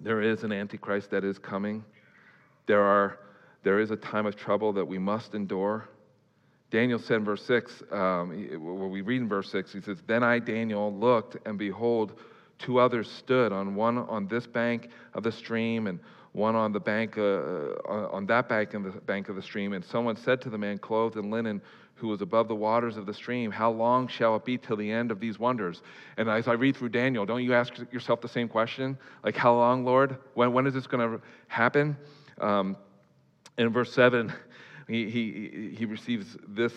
There 0.00 0.20
is 0.20 0.42
an 0.42 0.52
antichrist 0.52 1.10
that 1.10 1.24
is 1.24 1.38
coming. 1.38 1.84
There, 2.66 2.82
are, 2.82 3.20
there 3.62 3.78
is 3.78 3.90
a 3.90 3.96
time 3.96 4.26
of 4.26 4.36
trouble 4.36 4.72
that 4.72 4.84
we 4.84 4.98
must 4.98 5.34
endure. 5.34 5.88
Daniel 6.70 6.98
said 6.98 7.18
in 7.18 7.24
verse 7.24 7.44
6, 7.44 7.84
um, 7.92 8.90
we 8.90 9.00
read 9.00 9.20
in 9.20 9.28
verse 9.28 9.50
6, 9.52 9.72
he 9.72 9.80
says, 9.80 9.98
Then 10.06 10.24
I, 10.24 10.40
Daniel, 10.40 10.92
looked, 10.92 11.36
and 11.46 11.56
behold, 11.56 12.18
Two 12.58 12.78
others 12.78 13.10
stood 13.10 13.52
on 13.52 13.74
one 13.74 13.98
on 13.98 14.26
this 14.28 14.46
bank 14.46 14.88
of 15.14 15.22
the 15.22 15.32
stream 15.32 15.86
and 15.86 15.98
one 16.32 16.56
on 16.56 16.72
the 16.72 16.80
bank 16.80 17.16
uh, 17.16 17.22
uh, 17.22 18.08
on 18.10 18.26
that 18.26 18.48
bank 18.48 18.74
and 18.74 18.84
the 18.84 18.90
bank 18.90 19.28
of 19.28 19.36
the 19.36 19.42
stream. 19.42 19.72
And 19.72 19.84
someone 19.84 20.16
said 20.16 20.40
to 20.42 20.50
the 20.50 20.58
man 20.58 20.78
clothed 20.78 21.16
in 21.16 21.30
linen 21.30 21.60
who 21.96 22.08
was 22.08 22.22
above 22.22 22.48
the 22.48 22.54
waters 22.54 22.96
of 22.96 23.06
the 23.06 23.14
stream, 23.14 23.50
How 23.50 23.70
long 23.70 24.08
shall 24.08 24.34
it 24.36 24.44
be 24.44 24.58
till 24.58 24.76
the 24.76 24.90
end 24.90 25.10
of 25.10 25.20
these 25.20 25.38
wonders? 25.38 25.82
And 26.16 26.28
as 26.28 26.48
I 26.48 26.52
read 26.52 26.76
through 26.76 26.88
Daniel, 26.90 27.24
don't 27.24 27.44
you 27.44 27.54
ask 27.54 27.72
yourself 27.92 28.20
the 28.20 28.28
same 28.28 28.48
question? 28.48 28.98
Like, 29.22 29.36
how 29.36 29.54
long, 29.54 29.84
Lord? 29.84 30.18
When, 30.34 30.52
when 30.52 30.66
is 30.66 30.74
this 30.74 30.86
going 30.86 31.08
to 31.08 31.24
happen? 31.46 31.96
Um, 32.38 32.76
in 33.56 33.68
verse 33.68 33.92
7, 33.92 34.32
he, 34.86 35.08
he, 35.08 35.74
he 35.76 35.86
receives 35.86 36.36
this, 36.46 36.72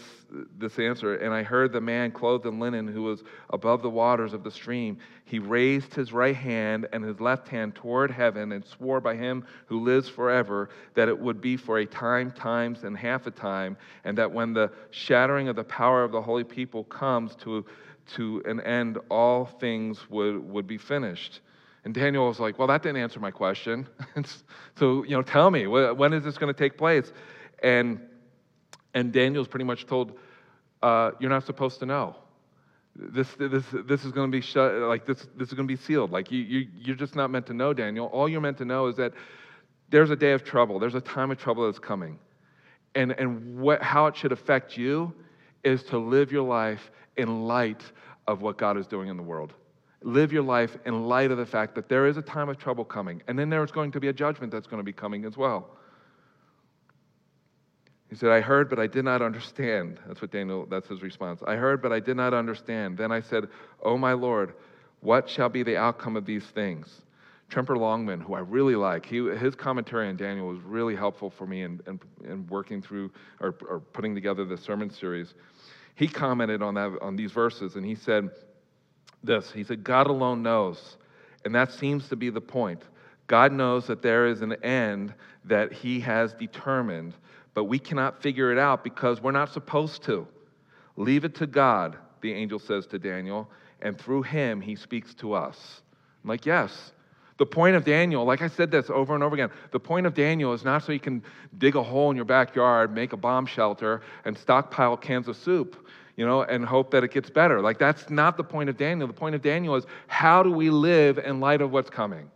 this 0.58 0.80
answer. 0.80 1.16
And 1.16 1.34
I 1.34 1.44
heard 1.44 1.74
the 1.74 1.82
man 1.82 2.12
clothed 2.12 2.46
in 2.46 2.60
linen 2.60 2.88
who 2.88 3.04
was 3.04 3.24
above 3.50 3.82
the 3.82 3.90
waters 3.90 4.34
of 4.34 4.44
the 4.44 4.52
stream. 4.52 4.98
He 5.26 5.40
raised 5.40 5.94
his 5.94 6.14
right 6.14 6.36
hand 6.36 6.88
and 6.94 7.04
his 7.04 7.20
left 7.20 7.50
hand 7.50 7.76
toward 7.76 8.10
heaven 8.10 8.54
and 8.54 8.66
swore 8.66 9.02
by 9.02 9.16
him 9.16 9.46
who 9.66 9.84
lives 9.84 10.08
forever 10.08 10.70
that 10.94 11.10
it 11.10 11.20
would 11.20 11.42
be 11.42 11.58
for 11.58 11.80
a 11.80 11.86
time, 11.86 12.32
times, 12.32 12.84
and 12.84 12.98
half 12.98 13.28
a 13.28 13.32
time, 13.32 13.76
and 14.06 14.18
that 14.18 14.32
when 14.32 14.54
the 14.54 14.72
shattering 14.92 15.50
of 15.50 15.58
the 15.58 15.64
power 15.66 16.04
of 16.04 16.12
the 16.14 16.22
holy 16.22 16.46
people 16.46 16.86
comes 16.86 17.36
to, 17.36 17.66
to 18.14 18.42
an 18.46 18.62
end, 18.62 18.98
all 19.10 19.46
things 19.46 20.10
would, 20.10 20.38
would 20.50 20.68
be 20.68 20.78
finished. 20.78 21.42
And 21.84 21.94
Daniel 21.94 22.28
was 22.28 22.40
like, 22.40 22.58
Well, 22.58 22.68
that 22.68 22.84
didn't 22.84 23.02
answer 23.02 23.20
my 23.20 23.32
question. 23.32 23.88
so, 24.76 25.04
you 25.04 25.12
know, 25.12 25.22
tell 25.22 25.50
me, 25.50 25.68
when 25.68 26.12
is 26.12 26.24
this 26.24 26.38
going 26.38 26.54
to 26.54 26.58
take 26.58 26.78
place? 26.78 27.14
And, 27.64 28.00
and 28.94 29.12
Daniel's 29.12 29.48
pretty 29.48 29.66
much 29.66 29.86
told, 29.86 30.18
uh, 30.82 31.12
You're 31.20 31.30
not 31.30 31.46
supposed 31.46 31.80
to 31.80 31.86
know. 31.86 32.16
This, 32.96 33.28
this, 33.38 33.64
this 33.86 34.06
is 34.06 34.12
going 34.12 34.32
to 34.32 34.36
be 34.36 34.42
shut, 34.42 34.74
like 34.74 35.06
this, 35.06 35.28
this 35.36 35.50
is 35.50 35.54
going 35.54 35.68
to 35.68 35.72
be 35.72 35.80
sealed. 35.80 36.12
Like 36.12 36.32
you, 36.32 36.42
you, 36.42 36.68
you're 36.76 36.96
just 36.96 37.16
not 37.16 37.30
meant 37.30 37.46
to 37.48 37.54
know, 37.54 37.72
Daniel. 37.72 38.08
All 38.08 38.28
you're 38.28 38.42
meant 38.42 38.58
to 38.58 38.66
know 38.66 38.88
is 38.88 38.96
that 38.96 39.14
there's 39.90 40.10
a 40.10 40.16
day 40.16 40.32
of 40.32 40.44
trouble, 40.44 40.80
there's 40.80 40.96
a 40.96 41.02
time 41.02 41.32
of 41.32 41.38
trouble 41.38 41.66
that's 41.66 41.80
coming. 41.80 42.20
And, 42.96 43.12
and 43.12 43.60
what, 43.60 43.84
how 43.84 44.08
it 44.08 44.16
should 44.16 44.32
affect 44.32 44.78
you 44.78 45.14
is 45.64 45.84
to 45.84 45.98
live 45.98 46.32
your 46.32 46.44
life 46.44 46.90
in 47.18 47.46
light 47.46 47.84
of 48.28 48.42
what 48.42 48.58
God 48.58 48.78
is 48.78 48.88
doing 48.88 49.10
in 49.10 49.18
the 49.18 49.24
world. 49.24 49.54
Live 50.02 50.32
your 50.32 50.44
life 50.44 50.78
in 50.86 51.06
light 51.06 51.32
of 51.32 51.38
the 51.38 51.46
fact 51.46 51.76
that 51.76 51.90
there 51.90 52.08
is 52.08 52.18
a 52.18 52.22
time 52.22 52.50
of 52.50 52.58
trouble 52.58 52.86
coming, 52.86 53.22
and 53.28 53.38
then 53.38 53.50
there's 53.50 53.72
going 53.72 53.92
to 53.92 54.00
be 54.00 54.08
a 54.08 54.14
judgment 54.14 54.52
that's 54.52 54.68
going 54.68 54.80
to 54.80 54.84
be 54.84 54.94
coming 54.94 55.26
as 55.26 55.38
well. 55.38 55.77
He 58.10 58.16
said, 58.16 58.30
I 58.30 58.40
heard, 58.40 58.70
but 58.70 58.80
I 58.80 58.88
did 58.88 59.04
not 59.04 59.22
understand. 59.22 60.00
That's 60.08 60.22
what 60.22 60.32
Daniel, 60.32 60.66
that's 60.66 60.88
his 60.88 61.02
response. 61.02 61.42
I 61.46 61.56
heard, 61.56 61.82
but 61.82 61.92
I 61.92 62.00
did 62.00 62.16
not 62.16 62.34
understand. 62.34 62.98
Then 62.98 63.12
I 63.12 63.20
said, 63.20 63.48
Oh, 63.84 63.98
my 63.98 64.14
Lord, 64.14 64.54
what 65.02 65.30
shall 65.30 65.50
be 65.50 65.64
the 65.64 65.78
outcome 65.78 66.16
of 66.16 66.26
these 66.26 66.46
things? 66.46 67.02
Tremper 67.50 67.78
Longman, 67.78 68.20
who 68.20 68.34
I 68.34 68.40
really 68.40 68.76
like, 68.76 69.06
he, 69.06 69.26
his 69.38 69.56
commentary 69.56 70.10
on 70.10 70.18
Daniel 70.18 70.48
was 70.48 70.60
really 70.62 70.96
helpful 70.96 71.30
for 71.30 71.46
me 71.46 71.64
in, 71.64 71.80
in, 71.88 72.00
in 72.26 72.48
working 72.48 72.82
through 72.82 73.12
or, 73.40 73.56
or 73.70 73.80
putting 73.80 74.14
together 74.14 74.44
the 74.44 74.58
sermon 74.58 74.90
series. 74.90 75.34
He 75.96 76.08
commented 76.08 76.62
on, 76.62 76.74
that, 76.76 76.98
on 77.02 77.16
these 77.16 77.32
verses 77.32 77.76
and 77.76 77.86
he 77.86 77.96
said 77.96 78.30
this 79.24 79.52
He 79.52 79.64
said, 79.64 79.84
God 79.84 80.08
alone 80.08 80.44
knows. 80.44 80.98
And 81.46 81.56
that 81.56 81.72
seems 81.72 82.10
to 82.10 82.16
be 82.16 82.30
the 82.30 82.42
point. 82.42 82.84
God 83.28 83.52
knows 83.52 83.88
that 83.88 84.02
there 84.02 84.28
is 84.28 84.42
an 84.42 84.54
end 84.64 85.14
that 85.46 85.72
he 85.72 86.00
has 86.02 86.34
determined 86.34 87.14
but 87.58 87.64
we 87.64 87.80
cannot 87.80 88.22
figure 88.22 88.52
it 88.52 88.60
out 88.60 88.84
because 88.84 89.20
we're 89.20 89.32
not 89.32 89.52
supposed 89.52 90.04
to. 90.04 90.28
Leave 90.96 91.26
it 91.26 91.34
to 91.34 91.48
God, 91.48 91.98
the 92.22 92.32
angel 92.32 92.60
says 92.60 92.86
to 92.86 93.00
Daniel, 93.00 93.50
and 93.82 93.98
through 93.98 94.22
him, 94.22 94.62
he 94.62 94.76
speaks 94.76 95.16
to 95.16 95.34
us. 95.34 95.82
I'm 96.24 96.30
like, 96.30 96.46
yes. 96.46 96.92
The 97.38 97.48
point 97.48 97.76
of 97.76 97.84
Daniel, 97.84 98.26
like 98.26 98.44
I 98.44 98.48
said 98.48 98.70
this 98.70 98.92
over 98.92 99.16
and 99.16 99.24
over 99.24 99.34
again, 99.34 99.50
the 99.72 99.80
point 99.80 100.06
of 100.06 100.14
Daniel 100.14 100.54
is 100.54 100.64
not 100.64 100.84
so 100.84 100.92
you 100.92 101.00
can 101.00 101.24
dig 101.58 101.76
a 101.76 101.82
hole 101.82 102.12
in 102.12 102.16
your 102.16 102.26
backyard, 102.26 102.94
make 102.94 103.14
a 103.14 103.18
bomb 103.18 103.48
shelter, 103.48 104.02
and 104.24 104.38
stockpile 104.38 104.96
cans 104.96 105.28
of 105.28 105.36
soup, 105.36 105.84
you 106.16 106.28
know, 106.28 106.44
and 106.44 106.64
hope 106.64 106.92
that 106.92 107.04
it 107.04 107.10
gets 107.10 107.32
better. 107.32 107.60
Like 107.60 107.80
that's 107.80 108.12
not 108.12 108.38
the 108.38 108.44
point 108.44 108.70
of 108.70 108.78
Daniel. 108.78 109.08
The 109.08 109.14
point 109.14 109.34
of 109.34 109.42
Daniel 109.42 109.74
is 109.74 109.86
how 110.06 110.44
do 110.44 110.52
we 110.52 110.70
live 110.70 111.18
in 111.18 111.40
light 111.40 111.62
of 111.62 111.72
what's 111.72 111.90
coming? 111.90 112.30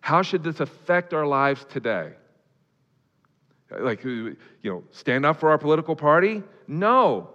How 0.00 0.22
should 0.22 0.42
this 0.42 0.60
affect 0.60 1.12
our 1.12 1.26
lives 1.26 1.66
today? 1.68 2.14
Like, 3.80 4.04
you 4.04 4.36
know, 4.62 4.82
stand 4.90 5.24
up 5.26 5.40
for 5.40 5.50
our 5.50 5.58
political 5.58 5.96
party? 5.96 6.42
No. 6.66 7.30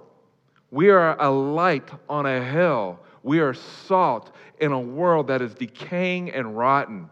We 0.71 0.89
are 0.89 1.19
a 1.21 1.29
light 1.29 1.89
on 2.09 2.25
a 2.25 2.43
hill. 2.43 2.99
We 3.23 3.39
are 3.39 3.53
salt 3.53 4.31
in 4.59 4.71
a 4.71 4.79
world 4.79 5.27
that 5.27 5.41
is 5.41 5.53
decaying 5.53 6.31
and 6.31 6.57
rotten. 6.57 7.09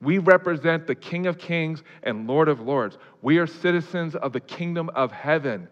We 0.00 0.18
represent 0.18 0.86
the 0.86 0.94
King 0.94 1.26
of 1.26 1.38
Kings 1.38 1.82
and 2.02 2.26
Lord 2.26 2.48
of 2.48 2.60
Lords. 2.60 2.98
We 3.22 3.38
are 3.38 3.46
citizens 3.46 4.14
of 4.14 4.32
the 4.32 4.40
kingdom 4.40 4.90
of 4.90 5.12
heaven. 5.12 5.68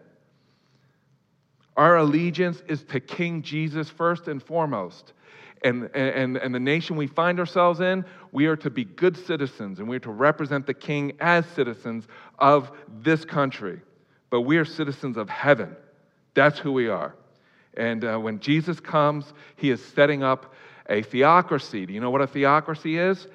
Our 1.77 1.97
allegiance 1.97 2.61
is 2.67 2.83
to 2.85 2.99
King 2.99 3.41
Jesus 3.41 3.89
first 3.89 4.27
and 4.27 4.41
foremost. 4.41 5.13
And, 5.63 5.89
and, 5.95 6.35
and 6.35 6.53
the 6.53 6.59
nation 6.59 6.97
we 6.97 7.07
find 7.07 7.39
ourselves 7.39 7.79
in, 7.79 8.03
we 8.33 8.47
are 8.47 8.57
to 8.57 8.69
be 8.69 8.83
good 8.83 9.15
citizens 9.15 9.79
and 9.79 9.87
we 9.87 9.95
are 9.95 10.01
to 10.01 10.11
represent 10.11 10.67
the 10.67 10.73
king 10.73 11.13
as 11.21 11.45
citizens 11.55 12.05
of 12.37 12.71
this 13.01 13.23
country. 13.23 13.79
But 14.29 14.41
we 14.41 14.57
are 14.57 14.65
citizens 14.65 15.15
of 15.15 15.29
heaven. 15.29 15.75
That's 16.33 16.59
who 16.59 16.73
we 16.73 16.89
are. 16.89 17.15
And 17.75 18.03
uh, 18.03 18.17
when 18.17 18.39
Jesus 18.39 18.79
comes, 18.79 19.33
he 19.55 19.69
is 19.69 19.83
setting 19.83 20.21
up 20.21 20.53
a 20.89 21.01
theocracy. 21.01 21.85
Do 21.85 21.93
you 21.93 22.01
know 22.01 22.11
what 22.11 22.21
a 22.21 22.27
theocracy 22.27 22.97
is? 22.97 23.27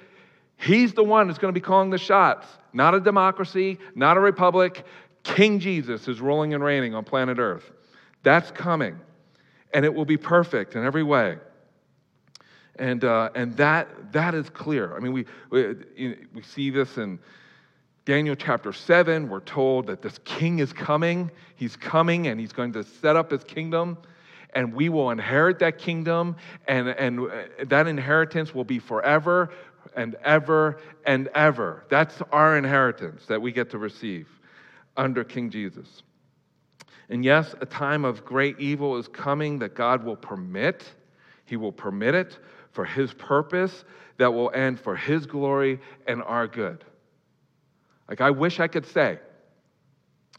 He's 0.57 0.93
the 0.93 1.03
one 1.03 1.27
that's 1.27 1.39
going 1.39 1.53
to 1.53 1.59
be 1.59 1.63
calling 1.63 1.89
the 1.89 1.97
shots, 1.97 2.45
not 2.73 2.93
a 2.93 2.99
democracy, 2.99 3.79
not 3.95 4.17
a 4.17 4.19
republic. 4.19 4.85
King 5.23 5.59
Jesus 5.59 6.07
is 6.07 6.21
ruling 6.21 6.53
and 6.53 6.63
reigning 6.63 6.93
on 6.93 7.05
planet 7.05 7.39
Earth. 7.39 7.71
That's 8.23 8.51
coming, 8.51 8.99
and 9.73 9.85
it 9.85 9.93
will 9.93 10.05
be 10.05 10.17
perfect 10.17 10.75
in 10.75 10.85
every 10.85 11.03
way. 11.03 11.37
And, 12.79 13.03
uh, 13.03 13.29
and 13.35 13.55
that, 13.57 14.13
that 14.13 14.33
is 14.33 14.49
clear. 14.49 14.95
I 14.95 14.99
mean, 14.99 15.11
we, 15.11 15.25
we, 15.49 15.75
we 16.33 16.41
see 16.41 16.69
this 16.69 16.97
in 16.97 17.19
Daniel 18.05 18.35
chapter 18.35 18.71
7. 18.71 19.27
We're 19.27 19.41
told 19.41 19.87
that 19.87 20.01
this 20.01 20.17
king 20.23 20.59
is 20.59 20.71
coming. 20.71 21.29
He's 21.57 21.75
coming 21.75 22.27
and 22.27 22.39
he's 22.39 22.53
going 22.53 22.71
to 22.73 22.83
set 22.83 23.17
up 23.17 23.31
his 23.31 23.43
kingdom, 23.43 23.97
and 24.55 24.73
we 24.73 24.87
will 24.87 25.11
inherit 25.11 25.59
that 25.59 25.77
kingdom, 25.77 26.37
and, 26.69 26.87
and 26.87 27.19
uh, 27.19 27.43
that 27.65 27.85
inheritance 27.85 28.55
will 28.55 28.63
be 28.63 28.79
forever 28.79 29.51
and 29.95 30.15
ever 30.23 30.79
and 31.05 31.27
ever. 31.35 31.85
That's 31.89 32.21
our 32.31 32.57
inheritance 32.57 33.25
that 33.25 33.41
we 33.41 33.51
get 33.51 33.69
to 33.71 33.77
receive 33.77 34.27
under 34.95 35.25
King 35.25 35.49
Jesus. 35.49 36.03
And 37.09 37.25
yes, 37.25 37.55
a 37.59 37.65
time 37.65 38.05
of 38.05 38.23
great 38.23 38.57
evil 38.57 38.95
is 38.95 39.09
coming 39.09 39.59
that 39.59 39.75
God 39.75 40.03
will 40.03 40.15
permit. 40.15 40.85
He 41.45 41.57
will 41.57 41.71
permit 41.71 42.15
it 42.15 42.39
for 42.71 42.85
His 42.85 43.13
purpose 43.13 43.85
that 44.17 44.33
will 44.33 44.51
end 44.53 44.79
for 44.79 44.95
His 44.95 45.25
glory 45.25 45.79
and 46.07 46.21
our 46.23 46.47
good. 46.47 46.83
Like, 48.07 48.21
I 48.21 48.31
wish 48.31 48.59
I 48.59 48.67
could 48.67 48.85
say 48.85 49.19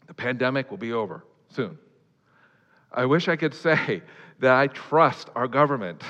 the 0.07 0.13
pandemic 0.13 0.69
will 0.69 0.77
be 0.77 0.93
over 0.93 1.23
soon. 1.49 1.77
I 2.91 3.05
wish 3.05 3.27
I 3.27 3.35
could 3.35 3.53
say 3.53 4.01
that 4.39 4.53
I 4.53 4.67
trust 4.67 5.29
our 5.35 5.47
government. 5.47 6.03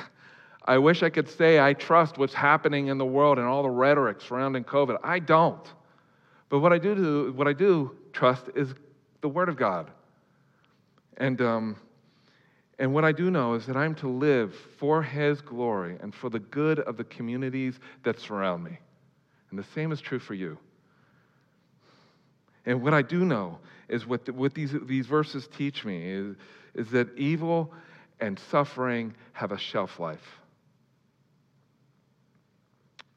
I 0.66 0.78
wish 0.78 1.04
I 1.04 1.10
could 1.10 1.30
say 1.30 1.60
I 1.60 1.74
trust 1.74 2.18
what's 2.18 2.34
happening 2.34 2.88
in 2.88 2.98
the 2.98 3.06
world 3.06 3.38
and 3.38 3.48
all 3.48 3.64
the 3.64 3.70
rhetoric 3.70 4.22
surrounding 4.22 4.64
COVID. 4.64 4.98
I 5.04 5.20
don't. 5.20 5.66
But 6.50 6.60
what 6.60 6.74
I 6.74 6.78
do, 6.78 6.96
do 6.96 7.34
what 7.34 7.48
I 7.48 7.54
do 7.54 7.96
trust 8.14 8.50
is 8.56 8.74
the 9.22 9.30
Word 9.30 9.50
of 9.50 9.56
God. 9.56 9.90
And, 11.18 11.42
um, 11.42 11.76
and 12.82 12.96
what 12.96 13.06
I 13.06 13.12
do 13.12 13.30
know 13.30 13.54
is 13.54 13.68
that 13.68 13.78
I'm 13.78 13.94
to 13.96 14.08
live 14.08 14.56
for 14.80 15.04
His 15.04 15.40
glory 15.40 15.98
and 16.02 16.16
for 16.16 16.32
the 16.32 16.40
good 16.40 16.80
of 16.80 16.98
the 16.98 17.04
communities 17.04 17.80
that 18.02 18.20
surround 18.20 18.64
me. 18.64 18.80
And 19.52 19.60
the 19.60 19.64
same 19.76 19.92
is 19.92 20.02
true 20.02 20.18
for 20.18 20.34
you. 20.34 20.58
And 22.66 22.82
what 22.82 22.96
I 22.96 23.04
do 23.04 23.24
know 23.24 23.60
is 23.88 24.08
what, 24.08 24.26
the, 24.26 24.34
what 24.34 24.56
these, 24.56 24.74
these 24.88 25.06
verses 25.06 25.48
teach 25.56 25.86
me 25.86 26.12
is, 26.12 26.36
is 26.74 26.90
that 26.90 27.16
evil 27.16 27.72
and 28.20 28.40
suffering 28.50 29.14
have 29.34 29.52
a 29.52 29.60
shelf 29.60 30.00
life. 30.00 30.40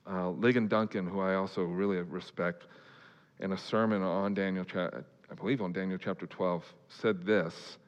Uh, 0.07 0.25
Ligon 0.25 0.69
Duncan, 0.69 1.07
who 1.07 1.21
I 1.21 1.37
also 1.37 1.63
really 1.63 1.97
respect, 2.03 2.65
in 3.41 3.53
a 3.53 3.59
sermon 3.59 4.03
on 4.03 4.35
Daniel, 4.35 4.67
I 4.75 5.35
believe 5.35 5.63
on 5.63 5.73
Daniel 5.73 5.99
chapter 5.99 6.27
12, 6.27 6.63
said 6.91 7.25
this. 7.25 7.79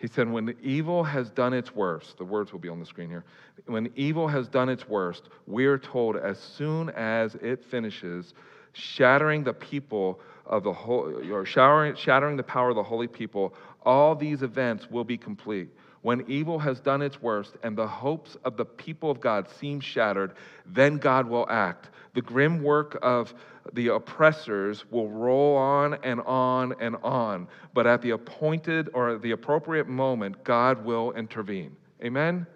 He 0.00 0.06
said, 0.06 0.30
When 0.30 0.56
evil 0.62 1.04
has 1.04 1.28
done 1.30 1.52
its 1.52 1.74
worst, 1.74 2.16
the 2.16 2.24
words 2.24 2.52
will 2.52 2.58
be 2.58 2.70
on 2.70 2.80
the 2.80 2.86
screen 2.86 3.10
here. 3.10 3.24
When 3.66 3.92
evil 3.94 4.26
has 4.28 4.48
done 4.48 4.70
its 4.70 4.88
worst, 4.88 5.28
we 5.46 5.66
are 5.66 5.76
told 5.76 6.16
as 6.16 6.38
soon 6.38 6.88
as 6.90 7.34
it 7.36 7.62
finishes, 7.62 8.32
shattering 8.72 9.44
the 9.44 9.52
people 9.52 10.18
of 10.46 10.64
the 10.64 10.72
whole, 10.72 11.22
or 11.30 11.44
shattering 11.44 12.36
the 12.36 12.42
power 12.42 12.70
of 12.70 12.76
the 12.76 12.82
holy 12.82 13.08
people, 13.08 13.54
all 13.82 14.14
these 14.14 14.42
events 14.42 14.90
will 14.90 15.04
be 15.04 15.18
complete. 15.18 15.68
When 16.00 16.24
evil 16.26 16.58
has 16.58 16.80
done 16.80 17.02
its 17.02 17.20
worst 17.20 17.58
and 17.62 17.76
the 17.76 17.86
hopes 17.86 18.38
of 18.44 18.56
the 18.56 18.64
people 18.64 19.10
of 19.10 19.20
God 19.20 19.50
seem 19.50 19.80
shattered, 19.80 20.32
then 20.64 20.96
God 20.96 21.28
will 21.28 21.46
act. 21.50 21.90
The 22.14 22.22
grim 22.22 22.62
work 22.62 22.98
of 23.02 23.34
the 23.72 23.88
oppressors 23.88 24.84
will 24.90 25.08
roll 25.08 25.56
on 25.56 25.94
and 26.02 26.20
on 26.22 26.74
and 26.80 26.96
on, 27.02 27.48
but 27.74 27.86
at 27.86 28.02
the 28.02 28.10
appointed 28.10 28.88
or 28.94 29.18
the 29.18 29.32
appropriate 29.32 29.88
moment, 29.88 30.42
God 30.44 30.84
will 30.84 31.12
intervene. 31.12 31.76
Amen? 32.02 32.46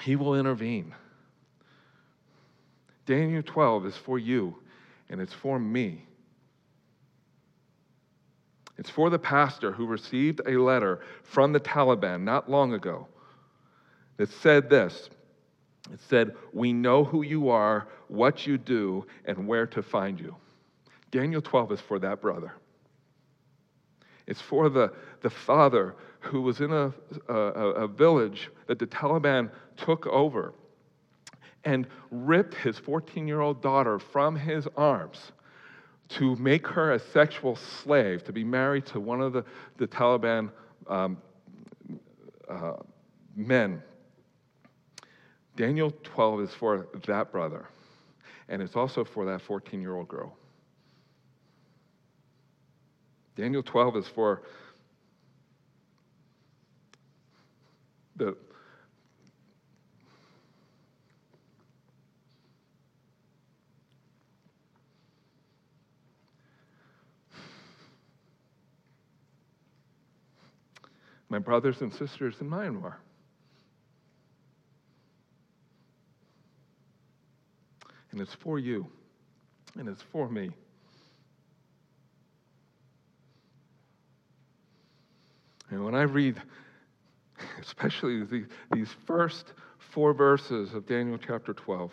He 0.00 0.16
will 0.16 0.34
intervene. 0.34 0.94
Daniel 3.06 3.42
12 3.42 3.86
is 3.86 3.96
for 3.96 4.18
you, 4.18 4.56
and 5.08 5.20
it's 5.20 5.32
for 5.32 5.58
me. 5.58 6.06
It's 8.78 8.90
for 8.90 9.10
the 9.10 9.18
pastor 9.18 9.72
who 9.72 9.86
received 9.86 10.40
a 10.46 10.56
letter 10.56 11.00
from 11.22 11.52
the 11.52 11.60
Taliban 11.60 12.22
not 12.22 12.50
long 12.50 12.72
ago 12.72 13.06
that 14.16 14.30
said 14.30 14.70
this 14.70 15.10
it 15.90 16.00
said, 16.08 16.34
We 16.52 16.72
know 16.72 17.04
who 17.04 17.22
you 17.22 17.48
are, 17.48 17.88
what 18.08 18.46
you 18.46 18.58
do, 18.58 19.06
and 19.24 19.46
where 19.46 19.66
to 19.68 19.82
find 19.82 20.20
you. 20.20 20.36
Daniel 21.10 21.42
12 21.42 21.72
is 21.72 21.80
for 21.80 21.98
that 21.98 22.20
brother. 22.20 22.54
It's 24.26 24.40
for 24.40 24.68
the, 24.68 24.92
the 25.20 25.30
father 25.30 25.94
who 26.20 26.42
was 26.42 26.60
in 26.60 26.72
a, 26.72 26.92
a, 27.28 27.34
a 27.34 27.88
village 27.88 28.50
that 28.66 28.78
the 28.78 28.86
Taliban 28.86 29.50
took 29.76 30.06
over 30.06 30.54
and 31.64 31.86
ripped 32.10 32.54
his 32.54 32.78
14 32.78 33.26
year 33.26 33.40
old 33.40 33.60
daughter 33.62 33.98
from 33.98 34.36
his 34.36 34.66
arms 34.76 35.32
to 36.10 36.36
make 36.36 36.66
her 36.66 36.92
a 36.92 36.98
sexual 36.98 37.56
slave, 37.56 38.22
to 38.24 38.32
be 38.32 38.44
married 38.44 38.84
to 38.86 39.00
one 39.00 39.20
of 39.20 39.32
the, 39.32 39.44
the 39.78 39.86
Taliban 39.86 40.50
um, 40.86 41.16
uh, 42.48 42.74
men. 43.34 43.82
Daniel 45.56 45.92
12 46.02 46.40
is 46.42 46.54
for 46.54 46.86
that 47.06 47.30
brother, 47.30 47.66
and 48.48 48.62
it's 48.62 48.76
also 48.76 49.04
for 49.04 49.24
that 49.26 49.42
14 49.42 49.80
year 49.80 49.96
old 49.96 50.08
girl. 50.08 50.36
Daniel 53.36 53.62
12 53.62 53.96
is 53.96 54.08
for 54.08 54.42
the 58.16 58.36
my 71.28 71.38
brothers 71.38 71.80
and 71.80 71.90
sisters 71.92 72.36
in 72.42 72.50
Myanmar. 72.50 72.96
It's 78.22 78.34
for 78.34 78.58
you, 78.58 78.86
and 79.76 79.88
it's 79.88 80.00
for 80.00 80.28
me. 80.28 80.50
And 85.70 85.84
when 85.84 85.94
I 85.94 86.02
read, 86.02 86.40
especially 87.60 88.22
the, 88.24 88.46
these 88.72 88.90
first 89.06 89.54
four 89.78 90.14
verses 90.14 90.72
of 90.72 90.86
Daniel 90.86 91.18
chapter 91.18 91.52
12, 91.52 91.92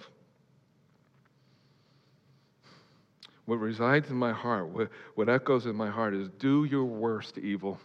what 3.46 3.56
resides 3.56 4.12
in 4.12 4.16
my 4.16 4.32
heart, 4.32 4.70
what, 4.70 4.90
what 5.16 5.30
echoes 5.30 5.66
in 5.66 5.76
my 5.76 5.90
heart 5.90 6.14
is 6.14 6.30
do 6.38 6.66
your 6.66 6.86
worst, 6.86 7.38
evil. 7.40 7.80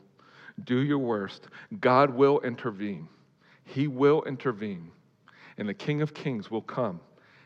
Do 0.65 0.81
your 0.81 0.99
worst. 0.99 1.49
God 1.81 2.11
will 2.11 2.41
intervene. 2.41 3.09
He 3.65 3.89
will 3.89 4.23
intervene. 4.25 4.91
And 5.57 5.69
the 5.69 5.75
King 5.75 6.03
of 6.03 6.13
Kings 6.13 6.51
will 6.51 6.63
come 6.63 7.01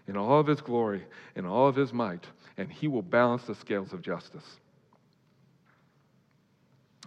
in 0.08 0.16
all 0.16 0.40
of 0.40 0.46
his 0.46 0.60
glory 0.60 1.04
in 1.36 1.46
all 1.46 1.68
of 1.68 1.76
his 1.76 1.92
might, 1.92 2.26
and 2.56 2.70
he 2.72 2.88
will 2.88 3.02
balance 3.02 3.44
the 3.44 3.54
scales 3.54 3.92
of 3.92 4.02
justice. 4.02 4.44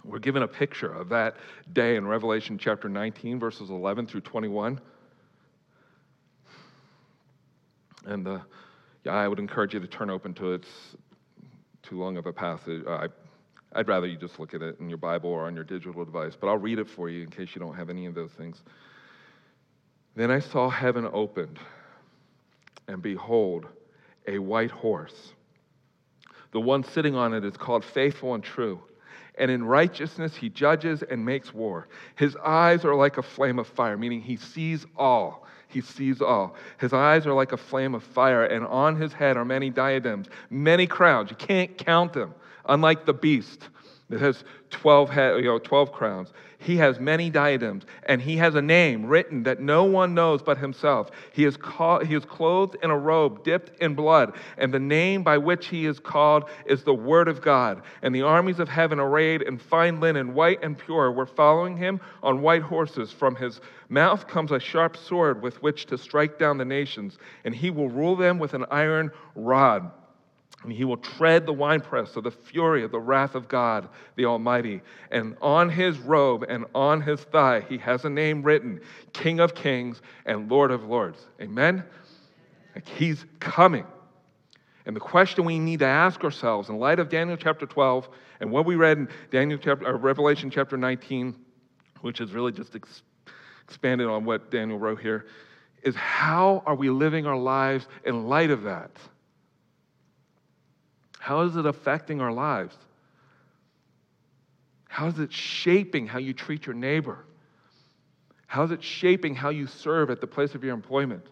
We're 0.04 0.18
given 0.18 0.42
a 0.42 0.48
picture 0.48 0.92
of 0.92 1.10
that 1.10 1.36
day 1.72 1.96
in 1.96 2.06
Revelation 2.06 2.58
chapter 2.58 2.88
19, 2.88 3.38
verses 3.38 3.68
11 3.68 4.06
through 4.06 4.22
21. 4.22 4.80
And 8.06 8.40
yeah, 9.04 9.12
I 9.12 9.28
would 9.28 9.38
encourage 9.38 9.74
you 9.74 9.80
to 9.80 9.86
turn 9.86 10.10
open 10.10 10.34
to 10.34 10.54
it. 10.54 10.62
It's 10.62 10.96
too 11.82 12.00
long 12.00 12.16
of 12.16 12.26
a 12.26 12.32
passage. 12.32 12.84
I 12.86 13.08
I'd 13.74 13.88
rather 13.88 14.06
you 14.06 14.16
just 14.16 14.38
look 14.38 14.54
at 14.54 14.62
it 14.62 14.78
in 14.80 14.88
your 14.88 14.98
Bible 14.98 15.30
or 15.30 15.46
on 15.46 15.54
your 15.54 15.64
digital 15.64 16.04
device, 16.04 16.34
but 16.38 16.48
I'll 16.48 16.58
read 16.58 16.78
it 16.78 16.88
for 16.88 17.08
you 17.08 17.22
in 17.22 17.30
case 17.30 17.50
you 17.54 17.60
don't 17.60 17.74
have 17.74 17.90
any 17.90 18.06
of 18.06 18.14
those 18.14 18.30
things. 18.32 18.62
Then 20.14 20.30
I 20.30 20.40
saw 20.40 20.68
heaven 20.68 21.08
opened, 21.10 21.58
and 22.88 23.02
behold, 23.02 23.66
a 24.26 24.38
white 24.38 24.70
horse. 24.70 25.34
The 26.52 26.60
one 26.60 26.84
sitting 26.84 27.14
on 27.14 27.34
it 27.34 27.44
is 27.44 27.56
called 27.56 27.84
faithful 27.84 28.34
and 28.34 28.44
true, 28.44 28.80
and 29.36 29.50
in 29.50 29.64
righteousness 29.64 30.36
he 30.36 30.48
judges 30.48 31.02
and 31.02 31.24
makes 31.24 31.54
war. 31.54 31.88
His 32.16 32.36
eyes 32.36 32.84
are 32.84 32.94
like 32.94 33.18
a 33.18 33.22
flame 33.22 33.58
of 33.58 33.66
fire, 33.66 33.96
meaning 33.96 34.20
he 34.20 34.36
sees 34.36 34.86
all. 34.96 35.46
He 35.68 35.80
sees 35.80 36.20
all. 36.20 36.54
His 36.78 36.92
eyes 36.92 37.26
are 37.26 37.32
like 37.32 37.52
a 37.52 37.56
flame 37.56 37.94
of 37.94 38.02
fire, 38.02 38.44
and 38.44 38.66
on 38.66 38.96
his 38.96 39.14
head 39.14 39.38
are 39.38 39.44
many 39.44 39.70
diadems, 39.70 40.28
many 40.50 40.86
crowns. 40.86 41.30
You 41.30 41.36
can't 41.36 41.78
count 41.78 42.12
them, 42.12 42.34
unlike 42.66 43.06
the 43.06 43.14
beast 43.14 43.68
that 44.12 44.20
has 44.20 44.44
12, 44.68 45.08
head, 45.08 45.36
you 45.36 45.44
know, 45.44 45.58
12 45.58 45.90
crowns. 45.90 46.34
He 46.58 46.76
has 46.76 47.00
many 47.00 47.30
diadems, 47.30 47.84
and 48.04 48.20
he 48.20 48.36
has 48.36 48.54
a 48.54 48.60
name 48.60 49.06
written 49.06 49.42
that 49.44 49.58
no 49.58 49.84
one 49.84 50.12
knows 50.12 50.42
but 50.42 50.58
himself. 50.58 51.10
He 51.32 51.46
is, 51.46 51.56
called, 51.56 52.06
he 52.06 52.14
is 52.14 52.26
clothed 52.26 52.76
in 52.82 52.90
a 52.90 52.98
robe 52.98 53.42
dipped 53.42 53.80
in 53.80 53.94
blood, 53.94 54.34
and 54.58 54.72
the 54.72 54.78
name 54.78 55.22
by 55.22 55.38
which 55.38 55.68
he 55.68 55.86
is 55.86 55.98
called 55.98 56.44
is 56.66 56.84
the 56.84 56.92
Word 56.92 57.26
of 57.26 57.40
God. 57.40 57.80
And 58.02 58.14
the 58.14 58.20
armies 58.20 58.58
of 58.58 58.68
heaven, 58.68 59.00
arrayed 59.00 59.40
in 59.40 59.56
fine 59.56 59.98
linen, 59.98 60.34
white 60.34 60.62
and 60.62 60.76
pure, 60.76 61.10
were 61.10 61.24
following 61.24 61.78
him 61.78 61.98
on 62.22 62.42
white 62.42 62.62
horses. 62.62 63.10
From 63.12 63.34
his 63.34 63.62
mouth 63.88 64.28
comes 64.28 64.52
a 64.52 64.60
sharp 64.60 64.98
sword 64.98 65.40
with 65.40 65.62
which 65.62 65.86
to 65.86 65.96
strike 65.96 66.38
down 66.38 66.58
the 66.58 66.66
nations, 66.66 67.16
and 67.46 67.54
he 67.54 67.70
will 67.70 67.88
rule 67.88 68.14
them 68.14 68.38
with 68.38 68.52
an 68.52 68.66
iron 68.70 69.10
rod 69.34 69.90
and 70.62 70.72
he 70.72 70.84
will 70.84 70.96
tread 70.96 71.44
the 71.44 71.52
winepress 71.52 72.14
of 72.16 72.24
the 72.24 72.30
fury 72.30 72.84
of 72.84 72.92
the 72.92 73.00
wrath 73.00 73.34
of 73.34 73.48
God 73.48 73.88
the 74.16 74.26
Almighty. 74.26 74.80
And 75.10 75.36
on 75.42 75.68
his 75.68 75.98
robe 75.98 76.44
and 76.48 76.66
on 76.74 77.00
his 77.00 77.20
thigh, 77.20 77.64
he 77.68 77.78
has 77.78 78.04
a 78.04 78.10
name 78.10 78.42
written 78.42 78.80
King 79.12 79.40
of 79.40 79.54
Kings 79.54 80.02
and 80.24 80.50
Lord 80.50 80.70
of 80.70 80.84
Lords. 80.84 81.26
Amen? 81.40 81.82
Like 82.74 82.88
he's 82.88 83.24
coming. 83.40 83.86
And 84.86 84.96
the 84.96 85.00
question 85.00 85.44
we 85.44 85.58
need 85.58 85.80
to 85.80 85.86
ask 85.86 86.22
ourselves 86.24 86.68
in 86.68 86.78
light 86.78 86.98
of 86.98 87.08
Daniel 87.08 87.36
chapter 87.36 87.66
12 87.66 88.08
and 88.40 88.50
what 88.50 88.66
we 88.66 88.74
read 88.74 88.98
in 88.98 89.08
Daniel 89.30 89.58
chapter, 89.62 89.86
or 89.86 89.94
uh, 89.94 89.98
Revelation 89.98 90.50
chapter 90.50 90.76
19, 90.76 91.36
which 92.00 92.20
is 92.20 92.32
really 92.32 92.50
just 92.50 92.74
ex- 92.74 93.02
expanded 93.64 94.08
on 94.08 94.24
what 94.24 94.50
Daniel 94.50 94.78
wrote 94.78 95.00
here, 95.00 95.26
is 95.84 95.94
how 95.94 96.62
are 96.66 96.74
we 96.74 96.90
living 96.90 97.26
our 97.26 97.36
lives 97.36 97.86
in 98.04 98.26
light 98.26 98.50
of 98.50 98.62
that? 98.62 98.90
How 101.22 101.42
is 101.42 101.54
it 101.54 101.66
affecting 101.66 102.20
our 102.20 102.32
lives? 102.32 102.76
How 104.88 105.06
is 105.06 105.20
it 105.20 105.32
shaping 105.32 106.08
how 106.08 106.18
you 106.18 106.32
treat 106.32 106.66
your 106.66 106.74
neighbor? 106.74 107.24
How 108.48 108.64
is 108.64 108.72
it 108.72 108.82
shaping 108.82 109.36
how 109.36 109.50
you 109.50 109.68
serve 109.68 110.10
at 110.10 110.20
the 110.20 110.26
place 110.26 110.56
of 110.56 110.64
your 110.64 110.74
employment? 110.74 111.24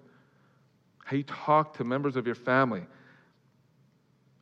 How 1.05 1.17
you 1.17 1.25
talk 1.25 1.77
to 1.79 1.83
members 1.83 2.15
of 2.15 2.25
your 2.25 2.37
family? 2.37 2.83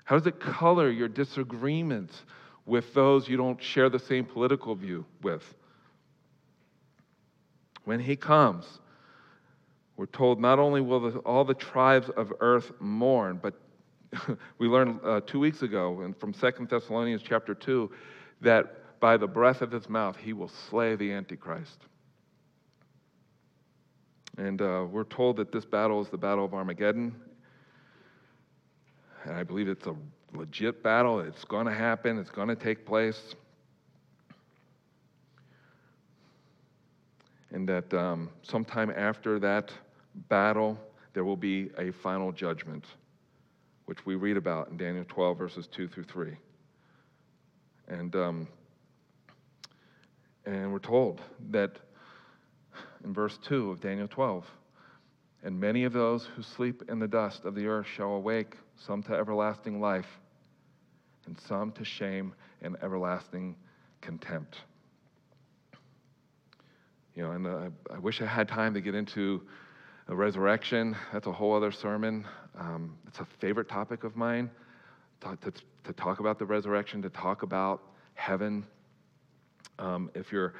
How 0.04 0.18
does 0.18 0.26
it 0.26 0.38
color 0.38 0.90
your 0.90 1.08
disagreements 1.08 2.24
with 2.66 2.92
those 2.92 3.26
you 3.26 3.38
don't 3.38 3.62
share 3.62 3.88
the 3.88 3.98
same 3.98 4.26
political 4.26 4.74
view 4.74 5.06
with? 5.22 5.54
When 7.86 8.00
he 8.00 8.16
comes, 8.16 8.66
we're 9.96 10.04
told 10.04 10.42
not 10.42 10.58
only 10.58 10.82
will 10.82 11.10
the, 11.10 11.18
all 11.20 11.46
the 11.46 11.54
tribes 11.54 12.10
of 12.10 12.34
earth 12.40 12.70
mourn, 12.80 13.40
but 13.42 13.54
we 14.58 14.68
learned 14.68 15.00
uh, 15.04 15.20
two 15.26 15.38
weeks 15.38 15.62
ago 15.62 16.00
and 16.00 16.16
from 16.16 16.32
Second 16.32 16.68
Thessalonians 16.68 17.22
chapter 17.22 17.54
2 17.54 17.90
that 18.40 19.00
by 19.00 19.16
the 19.16 19.26
breath 19.26 19.62
of 19.62 19.70
his 19.70 19.88
mouth 19.88 20.16
he 20.16 20.32
will 20.32 20.48
slay 20.48 20.96
the 20.96 21.12
Antichrist. 21.12 21.78
And 24.36 24.62
uh, 24.62 24.86
we're 24.90 25.04
told 25.04 25.36
that 25.36 25.52
this 25.52 25.64
battle 25.64 26.00
is 26.00 26.08
the 26.08 26.16
Battle 26.16 26.44
of 26.44 26.54
Armageddon. 26.54 27.14
And 29.24 29.34
I 29.34 29.42
believe 29.42 29.68
it's 29.68 29.86
a 29.86 29.96
legit 30.32 30.82
battle. 30.82 31.20
It's 31.20 31.44
going 31.44 31.66
to 31.66 31.74
happen, 31.74 32.18
it's 32.18 32.30
going 32.30 32.48
to 32.48 32.56
take 32.56 32.86
place. 32.86 33.34
And 37.50 37.68
that 37.68 37.92
um, 37.94 38.30
sometime 38.42 38.92
after 38.94 39.38
that 39.40 39.72
battle, 40.28 40.78
there 41.14 41.24
will 41.24 41.36
be 41.36 41.70
a 41.78 41.90
final 41.90 42.30
judgment 42.30 42.84
which 43.88 44.04
we 44.04 44.16
read 44.16 44.36
about 44.36 44.68
in 44.68 44.76
Daniel 44.76 45.06
12, 45.08 45.38
verses 45.38 45.66
2 45.68 45.88
through 45.88 46.04
3. 46.04 46.36
And, 47.88 48.14
um, 48.14 48.48
and 50.44 50.70
we're 50.70 50.78
told 50.78 51.22
that 51.48 51.78
in 53.02 53.14
verse 53.14 53.38
2 53.44 53.70
of 53.70 53.80
Daniel 53.80 54.06
12, 54.06 54.44
and 55.42 55.58
many 55.58 55.84
of 55.84 55.94
those 55.94 56.26
who 56.36 56.42
sleep 56.42 56.82
in 56.90 56.98
the 56.98 57.08
dust 57.08 57.46
of 57.46 57.54
the 57.54 57.66
earth 57.66 57.86
shall 57.86 58.10
awake, 58.10 58.56
some 58.76 59.02
to 59.04 59.14
everlasting 59.14 59.80
life, 59.80 60.18
and 61.24 61.40
some 61.40 61.72
to 61.72 61.82
shame 61.82 62.34
and 62.60 62.76
everlasting 62.82 63.56
contempt. 64.02 64.58
You 67.14 67.22
know, 67.22 67.30
and 67.30 67.46
uh, 67.46 67.70
I 67.90 67.98
wish 67.98 68.20
I 68.20 68.26
had 68.26 68.48
time 68.48 68.74
to 68.74 68.82
get 68.82 68.94
into 68.94 69.40
the 70.08 70.14
resurrection. 70.14 70.94
That's 71.10 71.26
a 71.26 71.32
whole 71.32 71.56
other 71.56 71.72
sermon. 71.72 72.26
Um, 72.58 72.96
it's 73.06 73.20
a 73.20 73.26
favorite 73.38 73.68
topic 73.68 74.02
of 74.02 74.16
mine 74.16 74.50
to, 75.20 75.36
to, 75.36 75.52
to, 75.84 75.92
talk 75.92 76.18
about 76.18 76.38
the 76.38 76.44
resurrection, 76.44 77.00
to 77.02 77.10
talk 77.10 77.42
about 77.42 77.82
heaven. 78.14 78.66
Um, 79.78 80.10
if 80.14 80.32
you're 80.32 80.54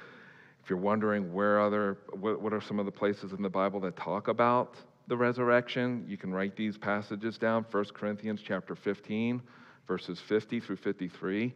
if 0.63 0.71
you're 0.71 0.79
wondering 0.79 1.33
where 1.33 1.61
other 1.61 1.99
what, 2.21 2.41
what 2.41 2.53
are 2.53 2.61
some 2.61 2.79
of 2.79 2.87
the 2.87 2.93
places 2.93 3.33
in 3.33 3.43
the 3.43 3.49
Bible 3.49 3.81
that 3.81 3.97
talk 3.97 4.29
about 4.29 4.77
the 5.09 5.17
resurrection, 5.17 6.05
you 6.07 6.17
can 6.17 6.33
write 6.33 6.55
these 6.55 6.79
passages 6.79 7.37
down. 7.37 7.65
1 7.71 7.85
Corinthians 7.95 8.41
chapter 8.47 8.77
15, 8.77 9.43
verses 9.89 10.21
50 10.21 10.61
through 10.61 10.77
53, 10.77 11.55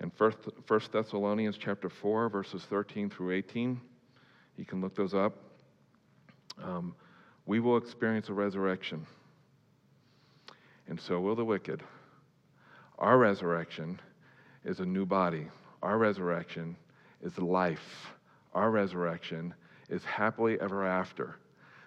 and 0.00 0.12
1 0.18 0.32
Thessalonians 0.92 1.56
chapter 1.58 1.88
4, 1.88 2.28
verses 2.28 2.62
13 2.68 3.08
through 3.08 3.32
18. 3.32 3.80
You 4.58 4.64
can 4.66 4.80
look 4.82 4.94
those 4.94 5.14
up. 5.14 5.38
Um, 6.62 6.94
we 7.46 7.60
will 7.60 7.78
experience 7.78 8.28
a 8.28 8.34
resurrection 8.34 9.06
and 10.88 11.00
so 11.00 11.20
will 11.20 11.34
the 11.34 11.44
wicked. 11.44 11.82
Our 12.98 13.18
resurrection 13.18 14.00
is 14.64 14.80
a 14.80 14.86
new 14.86 15.06
body. 15.06 15.48
Our 15.82 15.98
resurrection 15.98 16.76
is 17.22 17.36
life. 17.38 18.08
Our 18.54 18.70
resurrection 18.70 19.54
is 19.88 20.04
happily 20.04 20.58
ever 20.60 20.86
after. 20.86 21.36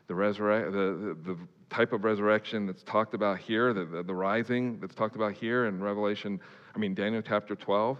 The, 0.07 0.13
resurre- 0.13 0.71
the, 0.71 1.13
the, 1.23 1.33
the 1.33 1.38
type 1.69 1.93
of 1.93 2.03
resurrection 2.03 2.65
that's 2.65 2.83
talked 2.83 3.13
about 3.13 3.39
here, 3.39 3.73
the, 3.73 3.85
the, 3.85 4.03
the, 4.03 4.13
rising 4.13 4.79
that's 4.79 4.95
talked 4.95 5.15
about 5.15 5.33
here 5.33 5.65
in 5.65 5.81
Revelation, 5.81 6.39
I 6.75 6.79
mean, 6.79 6.93
Daniel 6.93 7.21
chapter 7.21 7.55
12, 7.55 7.99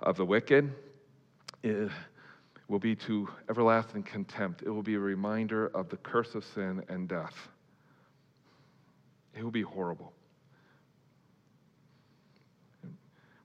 of 0.00 0.16
the 0.16 0.24
wicked, 0.24 0.72
will 2.68 2.78
be 2.78 2.94
to 2.96 3.28
everlasting 3.48 4.02
contempt. 4.02 4.62
It 4.62 4.70
will 4.70 4.82
be 4.82 4.94
a 4.94 5.00
reminder 5.00 5.68
of 5.68 5.88
the 5.88 5.96
curse 5.96 6.34
of 6.34 6.44
sin 6.44 6.82
and 6.88 7.08
death. 7.08 7.34
It 9.36 9.42
will 9.42 9.50
be 9.50 9.62
horrible. 9.62 10.12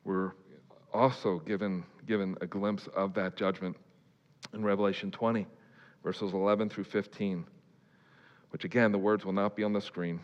We're 0.10 0.32
also 0.91 1.38
given, 1.38 1.84
given 2.08 2.36
a 2.41 2.48
glimpse 2.48 2.88
of 2.95 3.13
that 3.13 3.38
judgment 3.38 3.78
in 4.56 4.63
Revelation 4.63 5.12
20, 5.12 5.45
verses 6.04 6.34
11 6.34 6.67
through 6.69 6.86
15, 6.86 7.45
which 8.50 8.63
again, 8.63 8.91
the 8.91 8.98
words 8.98 9.24
will 9.24 9.34
not 9.34 9.56
be 9.56 9.63
on 9.63 9.72
the 9.72 9.80
screen, 9.80 10.19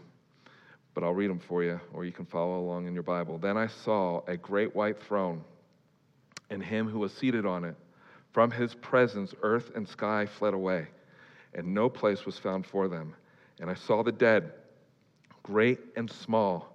but 0.95 1.03
I'll 1.03 1.13
read 1.13 1.29
them 1.29 1.37
for 1.37 1.63
you, 1.63 1.79
or 1.93 2.03
you 2.03 2.11
can 2.11 2.25
follow 2.25 2.59
along 2.61 2.87
in 2.87 2.95
your 2.95 3.03
Bible. 3.03 3.37
Then 3.37 3.57
I 3.57 3.67
saw 3.67 4.23
a 4.25 4.35
great 4.35 4.75
white 4.75 4.99
throne, 4.99 5.43
and 6.49 6.63
him 6.63 6.89
who 6.89 6.97
was 6.97 7.13
seated 7.13 7.45
on 7.45 7.63
it. 7.63 7.75
From 8.31 8.49
his 8.49 8.73
presence, 8.73 9.35
earth 9.43 9.71
and 9.75 9.87
sky 9.87 10.25
fled 10.25 10.55
away, 10.55 10.87
and 11.53 11.75
no 11.75 11.89
place 11.89 12.25
was 12.25 12.39
found 12.39 12.65
for 12.65 12.87
them. 12.87 13.13
And 13.61 13.69
I 13.69 13.75
saw 13.75 14.01
the 14.01 14.11
dead, 14.11 14.51
great 15.43 15.79
and 15.95 16.09
small 16.09 16.74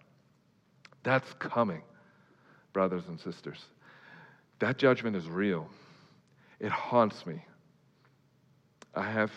That's 1.03 1.31
coming, 1.33 1.81
brothers 2.73 3.03
and 3.07 3.19
sisters. 3.19 3.65
That 4.59 4.77
judgment 4.77 5.15
is 5.15 5.27
real. 5.27 5.67
It 6.59 6.71
haunts 6.71 7.25
me. 7.25 7.43
I 8.93 9.09
have 9.09 9.31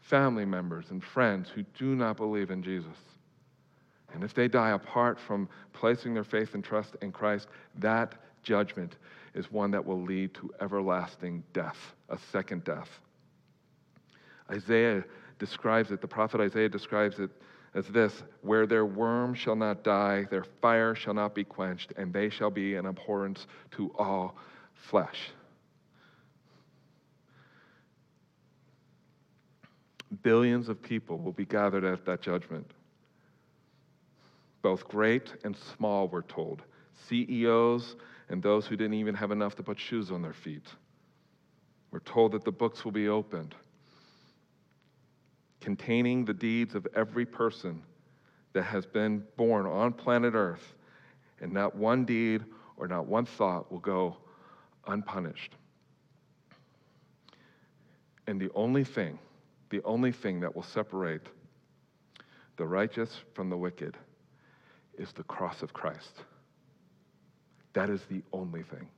family 0.00 0.44
members 0.44 0.86
and 0.90 1.04
friends 1.04 1.50
who 1.50 1.62
do 1.78 1.94
not 1.94 2.16
believe 2.16 2.50
in 2.50 2.62
Jesus. 2.62 2.96
And 4.12 4.24
if 4.24 4.34
they 4.34 4.48
die 4.48 4.70
apart 4.70 5.18
from 5.20 5.48
placing 5.72 6.14
their 6.14 6.24
faith 6.24 6.54
and 6.54 6.64
trust 6.64 6.96
in 7.02 7.12
Christ, 7.12 7.48
that 7.76 8.14
judgment 8.42 8.96
is 9.34 9.52
one 9.52 9.70
that 9.70 9.84
will 9.84 10.02
lead 10.02 10.34
to 10.34 10.50
everlasting 10.60 11.44
death, 11.52 11.76
a 12.08 12.18
second 12.32 12.64
death. 12.64 12.88
Isaiah 14.50 15.04
describes 15.38 15.90
it, 15.90 16.00
the 16.00 16.08
prophet 16.08 16.40
Isaiah 16.40 16.68
describes 16.68 17.20
it 17.20 17.30
as 17.74 17.86
this 17.88 18.22
where 18.42 18.66
their 18.66 18.84
worm 18.84 19.34
shall 19.34 19.56
not 19.56 19.84
die, 19.84 20.24
their 20.30 20.44
fire 20.60 20.94
shall 20.94 21.14
not 21.14 21.34
be 21.34 21.44
quenched, 21.44 21.92
and 21.96 22.12
they 22.12 22.28
shall 22.28 22.50
be 22.50 22.74
an 22.74 22.86
abhorrence 22.86 23.46
to 23.72 23.92
all 23.96 24.36
flesh. 24.74 25.30
Billions 30.22 30.68
of 30.68 30.82
people 30.82 31.18
will 31.18 31.32
be 31.32 31.44
gathered 31.44 31.84
at 31.84 32.04
that 32.04 32.20
judgment. 32.20 32.68
Both 34.62 34.88
great 34.88 35.32
and 35.44 35.56
small, 35.56 36.08
we're 36.08 36.22
told. 36.22 36.62
CEOs 37.08 37.96
and 38.28 38.42
those 38.42 38.66
who 38.66 38.76
didn't 38.76 38.94
even 38.94 39.14
have 39.14 39.30
enough 39.30 39.54
to 39.56 39.62
put 39.62 39.78
shoes 39.78 40.10
on 40.10 40.22
their 40.22 40.32
feet. 40.32 40.66
We're 41.92 42.00
told 42.00 42.32
that 42.32 42.44
the 42.44 42.52
books 42.52 42.84
will 42.84 42.92
be 42.92 43.08
opened 43.08 43.54
containing 45.60 46.24
the 46.24 46.34
deeds 46.34 46.74
of 46.74 46.86
every 46.94 47.26
person 47.26 47.82
that 48.52 48.62
has 48.62 48.86
been 48.86 49.24
born 49.36 49.66
on 49.66 49.92
planet 49.92 50.34
Earth, 50.34 50.74
and 51.40 51.52
not 51.52 51.76
one 51.76 52.04
deed 52.04 52.44
or 52.76 52.88
not 52.88 53.06
one 53.06 53.24
thought 53.24 53.70
will 53.70 53.78
go 53.78 54.16
unpunished. 54.86 55.54
And 58.26 58.40
the 58.40 58.50
only 58.54 58.84
thing, 58.84 59.18
the 59.70 59.82
only 59.84 60.12
thing 60.12 60.40
that 60.40 60.54
will 60.54 60.62
separate 60.62 61.22
the 62.56 62.66
righteous 62.66 63.20
from 63.34 63.48
the 63.48 63.56
wicked 63.56 63.96
is 64.98 65.12
the 65.12 65.22
cross 65.24 65.62
of 65.62 65.72
Christ. 65.72 66.24
That 67.72 67.88
is 67.88 68.02
the 68.10 68.22
only 68.32 68.62
thing. 68.62 68.88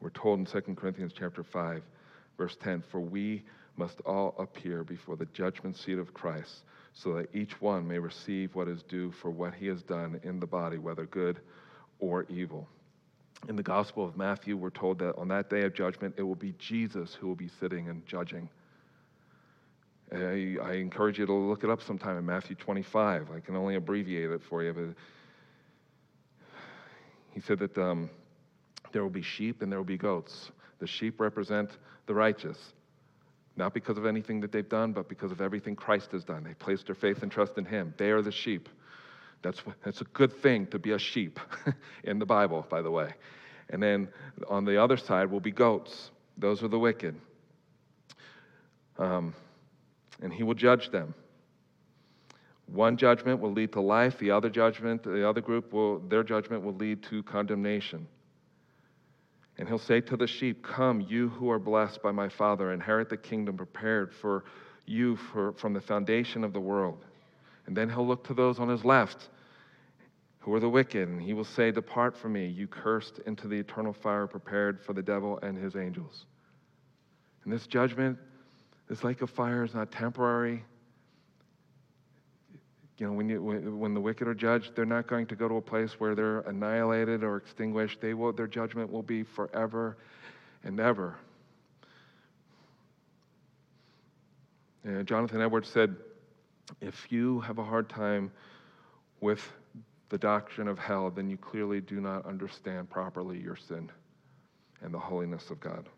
We're 0.00 0.10
told 0.10 0.38
in 0.38 0.46
2 0.46 0.74
Corinthians 0.74 1.12
chapter 1.16 1.42
5, 1.42 1.82
verse 2.36 2.56
10, 2.62 2.84
for 2.88 3.00
we 3.00 3.42
must 3.78 4.00
all 4.00 4.34
appear 4.38 4.84
before 4.84 5.16
the 5.16 5.26
judgment 5.26 5.76
seat 5.76 5.98
of 5.98 6.12
Christ, 6.12 6.64
so 6.92 7.14
that 7.14 7.34
each 7.34 7.60
one 7.60 7.86
may 7.86 7.98
receive 7.98 8.54
what 8.54 8.68
is 8.68 8.82
due 8.82 9.12
for 9.12 9.30
what 9.30 9.54
he 9.54 9.66
has 9.68 9.82
done 9.82 10.20
in 10.24 10.40
the 10.40 10.46
body, 10.46 10.78
whether 10.78 11.06
good 11.06 11.40
or 12.00 12.26
evil. 12.28 12.68
In 13.48 13.56
the 13.56 13.62
Gospel 13.62 14.04
of 14.04 14.16
Matthew, 14.16 14.56
we're 14.56 14.70
told 14.70 14.98
that 14.98 15.16
on 15.16 15.28
that 15.28 15.48
day 15.48 15.62
of 15.62 15.74
judgment, 15.74 16.14
it 16.18 16.22
will 16.22 16.34
be 16.34 16.54
Jesus 16.58 17.14
who 17.14 17.28
will 17.28 17.36
be 17.36 17.48
sitting 17.60 17.88
and 17.88 18.04
judging. 18.04 18.48
I, 20.12 20.56
I 20.62 20.72
encourage 20.72 21.18
you 21.18 21.26
to 21.26 21.32
look 21.32 21.62
it 21.62 21.70
up 21.70 21.82
sometime 21.82 22.16
in 22.16 22.26
Matthew 22.26 22.56
25. 22.56 23.30
I 23.30 23.40
can 23.40 23.54
only 23.54 23.76
abbreviate 23.76 24.30
it 24.30 24.42
for 24.48 24.64
you, 24.64 24.72
but 24.72 26.48
he 27.30 27.40
said 27.40 27.58
that 27.60 27.78
um, 27.78 28.10
there 28.92 29.02
will 29.02 29.10
be 29.10 29.22
sheep 29.22 29.62
and 29.62 29.70
there 29.70 29.78
will 29.78 29.84
be 29.84 29.98
goats. 29.98 30.50
The 30.78 30.86
sheep 30.86 31.20
represent 31.20 31.70
the 32.06 32.14
righteous, 32.14 32.58
not 33.58 33.74
because 33.74 33.98
of 33.98 34.06
anything 34.06 34.40
that 34.40 34.52
they've 34.52 34.68
done, 34.68 34.92
but 34.92 35.08
because 35.08 35.32
of 35.32 35.40
everything 35.40 35.74
Christ 35.74 36.12
has 36.12 36.24
done. 36.24 36.44
They 36.44 36.54
placed 36.54 36.86
their 36.86 36.94
faith 36.94 37.22
and 37.22 37.30
trust 37.30 37.58
in 37.58 37.64
Him. 37.64 37.92
They 37.98 38.10
are 38.10 38.22
the 38.22 38.32
sheep. 38.32 38.68
That's, 39.42 39.60
that's 39.84 40.00
a 40.00 40.04
good 40.04 40.32
thing 40.32 40.66
to 40.68 40.78
be 40.78 40.92
a 40.92 40.98
sheep 40.98 41.40
in 42.04 42.18
the 42.18 42.26
Bible, 42.26 42.64
by 42.70 42.82
the 42.82 42.90
way. 42.90 43.12
And 43.70 43.82
then 43.82 44.08
on 44.48 44.64
the 44.64 44.82
other 44.82 44.96
side 44.96 45.30
will 45.30 45.40
be 45.40 45.50
goats. 45.50 46.12
Those 46.38 46.62
are 46.62 46.68
the 46.68 46.78
wicked. 46.78 47.16
Um, 48.96 49.34
and 50.22 50.32
He 50.32 50.44
will 50.44 50.54
judge 50.54 50.90
them. 50.90 51.14
One 52.66 52.96
judgment 52.96 53.40
will 53.40 53.52
lead 53.52 53.72
to 53.72 53.80
life, 53.80 54.18
the 54.18 54.30
other 54.30 54.50
judgment, 54.50 55.02
the 55.02 55.28
other 55.28 55.40
group 55.40 55.72
will, 55.72 55.98
their 56.00 56.22
judgment 56.22 56.62
will 56.62 56.74
lead 56.74 57.02
to 57.04 57.22
condemnation. 57.24 58.06
And 59.58 59.66
he'll 59.66 59.78
say 59.78 60.00
to 60.02 60.16
the 60.16 60.26
sheep, 60.26 60.62
Come, 60.62 61.00
you 61.00 61.28
who 61.30 61.50
are 61.50 61.58
blessed 61.58 62.02
by 62.02 62.12
my 62.12 62.28
Father, 62.28 62.72
inherit 62.72 63.08
the 63.08 63.16
kingdom 63.16 63.56
prepared 63.56 64.14
for 64.14 64.44
you 64.86 65.16
for, 65.16 65.52
from 65.52 65.72
the 65.72 65.80
foundation 65.80 66.44
of 66.44 66.52
the 66.52 66.60
world. 66.60 67.04
And 67.66 67.76
then 67.76 67.90
he'll 67.90 68.06
look 68.06 68.24
to 68.28 68.34
those 68.34 68.58
on 68.58 68.68
his 68.68 68.84
left 68.84 69.28
who 70.38 70.54
are 70.54 70.60
the 70.60 70.68
wicked, 70.68 71.08
and 71.08 71.20
he 71.20 71.34
will 71.34 71.44
say, 71.44 71.70
Depart 71.70 72.16
from 72.16 72.32
me, 72.32 72.46
you 72.46 72.66
cursed, 72.66 73.18
into 73.26 73.48
the 73.48 73.56
eternal 73.56 73.92
fire 73.92 74.26
prepared 74.26 74.80
for 74.80 74.92
the 74.92 75.02
devil 75.02 75.38
and 75.42 75.58
his 75.58 75.76
angels. 75.76 76.24
And 77.44 77.52
this 77.52 77.66
judgment 77.66 78.18
is 78.88 79.04
like 79.04 79.20
a 79.20 79.26
fire, 79.26 79.64
it's 79.64 79.74
not 79.74 79.90
temporary, 79.90 80.64
you 82.98 83.06
know, 83.06 83.12
when, 83.12 83.28
you, 83.28 83.40
when 83.40 83.94
the 83.94 84.00
wicked 84.00 84.26
are 84.26 84.34
judged, 84.34 84.74
they're 84.74 84.84
not 84.84 85.06
going 85.06 85.26
to 85.26 85.36
go 85.36 85.48
to 85.48 85.54
a 85.56 85.62
place 85.62 85.92
where 85.98 86.16
they're 86.16 86.40
annihilated 86.40 87.22
or 87.22 87.36
extinguished. 87.36 88.00
They 88.00 88.12
will, 88.12 88.32
their 88.32 88.48
judgment 88.48 88.90
will 88.90 89.04
be 89.04 89.22
forever 89.22 89.96
and 90.64 90.80
ever. 90.80 91.16
And 94.82 95.06
Jonathan 95.06 95.40
Edwards 95.40 95.68
said, 95.68 95.94
if 96.80 97.06
you 97.10 97.40
have 97.40 97.58
a 97.58 97.64
hard 97.64 97.88
time 97.88 98.32
with 99.20 99.40
the 100.08 100.18
doctrine 100.18 100.66
of 100.66 100.78
hell, 100.78 101.10
then 101.10 101.30
you 101.30 101.36
clearly 101.36 101.80
do 101.80 102.00
not 102.00 102.26
understand 102.26 102.90
properly 102.90 103.38
your 103.38 103.56
sin 103.56 103.90
and 104.82 104.92
the 104.92 104.98
holiness 104.98 105.50
of 105.50 105.60
God. 105.60 105.88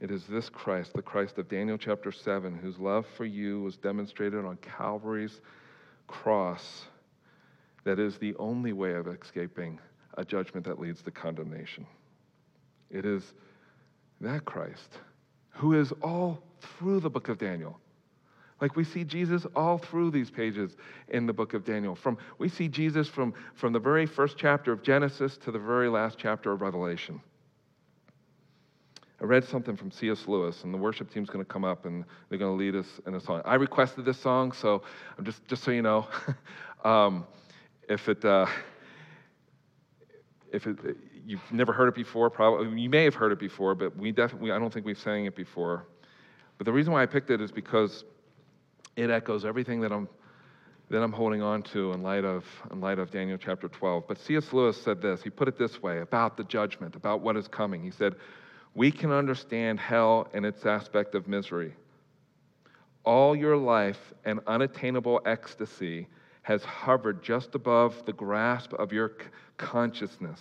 It 0.00 0.10
is 0.10 0.24
this 0.26 0.48
Christ, 0.48 0.94
the 0.94 1.02
Christ 1.02 1.38
of 1.38 1.48
Daniel 1.48 1.76
chapter 1.76 2.10
7, 2.10 2.56
whose 2.56 2.78
love 2.78 3.06
for 3.16 3.24
you 3.24 3.60
was 3.62 3.76
demonstrated 3.76 4.44
on 4.44 4.56
Calvary's 4.56 5.40
cross, 6.06 6.86
that 7.84 7.98
is 7.98 8.18
the 8.18 8.34
only 8.36 8.72
way 8.72 8.94
of 8.94 9.06
escaping 9.06 9.78
a 10.16 10.24
judgment 10.24 10.66
that 10.66 10.80
leads 10.80 11.02
to 11.02 11.10
condemnation. 11.10 11.86
It 12.90 13.04
is 13.04 13.34
that 14.20 14.44
Christ 14.44 14.98
who 15.50 15.78
is 15.78 15.92
all 16.02 16.42
through 16.60 17.00
the 17.00 17.10
book 17.10 17.28
of 17.28 17.38
Daniel. 17.38 17.78
Like 18.60 18.76
we 18.76 18.84
see 18.84 19.04
Jesus 19.04 19.46
all 19.56 19.78
through 19.78 20.10
these 20.10 20.30
pages 20.30 20.76
in 21.08 21.26
the 21.26 21.32
book 21.32 21.54
of 21.54 21.64
Daniel. 21.64 21.94
From 21.94 22.18
we 22.38 22.48
see 22.48 22.68
Jesus 22.68 23.08
from, 23.08 23.34
from 23.54 23.72
the 23.72 23.78
very 23.78 24.06
first 24.06 24.36
chapter 24.36 24.72
of 24.72 24.82
Genesis 24.82 25.36
to 25.38 25.50
the 25.50 25.58
very 25.58 25.88
last 25.88 26.18
chapter 26.18 26.52
of 26.52 26.60
Revelation. 26.60 27.20
I 29.20 29.24
read 29.24 29.44
something 29.44 29.76
from 29.76 29.90
C.S. 29.90 30.26
Lewis, 30.26 30.64
and 30.64 30.72
the 30.72 30.78
worship 30.78 31.12
team's 31.12 31.28
going 31.28 31.44
to 31.44 31.50
come 31.50 31.64
up 31.64 31.84
and 31.84 32.04
they're 32.28 32.38
going 32.38 32.56
to 32.56 32.64
lead 32.64 32.74
us 32.74 32.86
in 33.06 33.14
a 33.14 33.20
song. 33.20 33.42
I 33.44 33.56
requested 33.56 34.06
this 34.06 34.18
song, 34.18 34.52
so 34.52 34.82
I'm 35.18 35.24
just 35.24 35.46
just 35.46 35.62
so 35.62 35.70
you 35.70 35.82
know, 35.82 36.08
um, 36.84 37.26
if 37.88 38.08
it 38.08 38.24
uh, 38.24 38.46
if 40.52 40.66
it, 40.66 40.78
you've 41.26 41.52
never 41.52 41.72
heard 41.72 41.88
it 41.88 41.94
before, 41.94 42.30
probably 42.30 42.80
you 42.80 42.88
may 42.88 43.04
have 43.04 43.14
heard 43.14 43.30
it 43.30 43.38
before, 43.38 43.74
but 43.74 43.94
we 43.94 44.10
definitely 44.10 44.52
I 44.52 44.58
don't 44.58 44.72
think 44.72 44.86
we've 44.86 44.98
sang 44.98 45.26
it 45.26 45.36
before. 45.36 45.86
But 46.56 46.64
the 46.64 46.72
reason 46.72 46.92
why 46.92 47.02
I 47.02 47.06
picked 47.06 47.30
it 47.30 47.42
is 47.42 47.52
because 47.52 48.04
it 48.96 49.10
echoes 49.10 49.44
everything 49.44 49.80
that 49.82 49.92
I'm 49.92 50.08
that 50.90 51.02
I'm 51.02 51.12
holding 51.12 51.40
on 51.40 51.62
to 51.64 51.92
in 51.92 52.02
light 52.02 52.24
of 52.24 52.44
in 52.72 52.80
light 52.80 52.98
of 52.98 53.10
Daniel 53.10 53.36
chapter 53.38 53.68
12. 53.68 54.04
But 54.08 54.18
C.S. 54.18 54.52
Lewis 54.54 54.80
said 54.80 55.02
this. 55.02 55.22
He 55.22 55.28
put 55.28 55.46
it 55.46 55.58
this 55.58 55.82
way 55.82 56.00
about 56.00 56.38
the 56.38 56.44
judgment, 56.44 56.96
about 56.96 57.20
what 57.20 57.36
is 57.36 57.48
coming. 57.48 57.82
He 57.82 57.90
said 57.90 58.16
we 58.74 58.90
can 58.90 59.10
understand 59.10 59.80
hell 59.80 60.28
and 60.32 60.46
its 60.46 60.64
aspect 60.64 61.14
of 61.14 61.28
misery. 61.28 61.74
All 63.04 63.34
your 63.34 63.56
life, 63.56 64.12
an 64.24 64.40
unattainable 64.46 65.20
ecstasy 65.24 66.06
has 66.42 66.62
hovered 66.64 67.22
just 67.22 67.54
above 67.54 68.04
the 68.06 68.12
grasp 68.12 68.72
of 68.74 68.92
your 68.92 69.12
consciousness. 69.56 70.40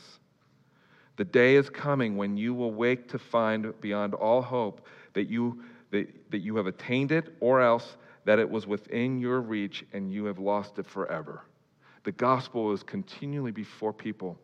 The 1.18 1.26
day 1.26 1.56
is 1.56 1.70
coming 1.70 2.16
when 2.16 2.38
you 2.38 2.54
will 2.54 2.72
wake 2.72 3.10
to 3.10 3.20
find 3.20 3.74
beyond 3.82 4.14
all 4.14 4.42
hope 4.42 4.86
that 5.14 5.30
you, 5.30 5.64
that, 5.92 6.08
that 6.32 6.40
you 6.40 6.56
have 6.56 6.68
attained 6.68 7.12
it, 7.12 7.36
or 7.42 7.62
else 7.62 7.98
that 8.26 8.40
it 8.40 8.50
was 8.50 8.68
within 8.68 9.20
your 9.20 9.42
reach 9.42 9.84
and 9.92 10.14
you 10.14 10.26
have 10.26 10.40
lost 10.40 10.80
it 10.80 10.86
forever. 10.86 11.42
The 12.04 12.12
gospel 12.14 12.72
is 12.72 12.84
continually 12.84 13.52
before 13.52 13.92
people. 13.92 14.38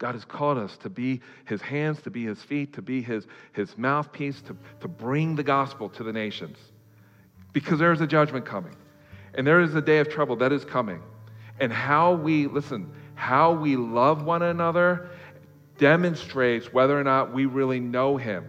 God 0.00 0.14
has 0.14 0.24
called 0.24 0.56
us 0.56 0.78
to 0.78 0.88
be 0.88 1.20
his 1.44 1.60
hands, 1.60 2.00
to 2.02 2.10
be 2.10 2.24
his 2.24 2.42
feet, 2.42 2.72
to 2.72 2.80
be 2.80 3.02
his, 3.02 3.26
his 3.52 3.76
mouthpiece, 3.76 4.40
to, 4.42 4.56
to 4.80 4.88
bring 4.88 5.36
the 5.36 5.42
gospel 5.42 5.90
to 5.90 6.02
the 6.02 6.12
nations. 6.12 6.56
Because 7.52 7.78
there 7.78 7.92
is 7.92 8.00
a 8.00 8.06
judgment 8.06 8.46
coming. 8.46 8.74
And 9.34 9.46
there 9.46 9.60
is 9.60 9.74
a 9.74 9.82
day 9.82 9.98
of 9.98 10.08
trouble 10.08 10.36
that 10.36 10.52
is 10.52 10.64
coming. 10.64 11.02
And 11.60 11.70
how 11.70 12.14
we, 12.14 12.46
listen, 12.46 12.90
how 13.14 13.52
we 13.52 13.76
love 13.76 14.24
one 14.24 14.40
another 14.40 15.10
demonstrates 15.76 16.72
whether 16.72 16.98
or 16.98 17.04
not 17.04 17.34
we 17.34 17.44
really 17.44 17.78
know 17.78 18.16
him. 18.16 18.48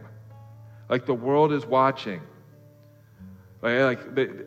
Like 0.88 1.06
the 1.06 1.14
world 1.14 1.52
is 1.52 1.66
watching. 1.66 2.22
Like, 3.62 4.16
the, 4.16 4.46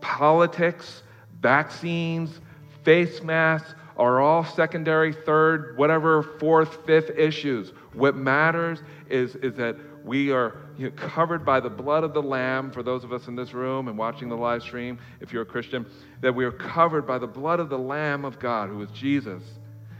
politics, 0.00 1.02
vaccines, 1.42 2.40
face 2.82 3.22
masks, 3.22 3.74
are 4.00 4.18
all 4.18 4.42
secondary, 4.42 5.12
third, 5.12 5.76
whatever, 5.76 6.22
fourth, 6.22 6.86
fifth 6.86 7.10
issues. 7.18 7.74
What 7.92 8.16
matters 8.16 8.82
is, 9.10 9.36
is 9.36 9.54
that 9.56 9.76
we 10.02 10.32
are 10.32 10.56
you 10.78 10.88
know, 10.88 10.96
covered 10.96 11.44
by 11.44 11.60
the 11.60 11.68
blood 11.68 12.02
of 12.02 12.14
the 12.14 12.22
Lamb, 12.22 12.70
for 12.70 12.82
those 12.82 13.04
of 13.04 13.12
us 13.12 13.28
in 13.28 13.36
this 13.36 13.52
room 13.52 13.88
and 13.88 13.98
watching 13.98 14.30
the 14.30 14.36
live 14.36 14.62
stream, 14.62 14.98
if 15.20 15.34
you're 15.34 15.42
a 15.42 15.46
Christian, 15.46 15.84
that 16.22 16.34
we 16.34 16.46
are 16.46 16.50
covered 16.50 17.06
by 17.06 17.18
the 17.18 17.26
blood 17.26 17.60
of 17.60 17.68
the 17.68 17.78
Lamb 17.78 18.24
of 18.24 18.38
God, 18.38 18.70
who 18.70 18.80
is 18.80 18.90
Jesus. 18.92 19.42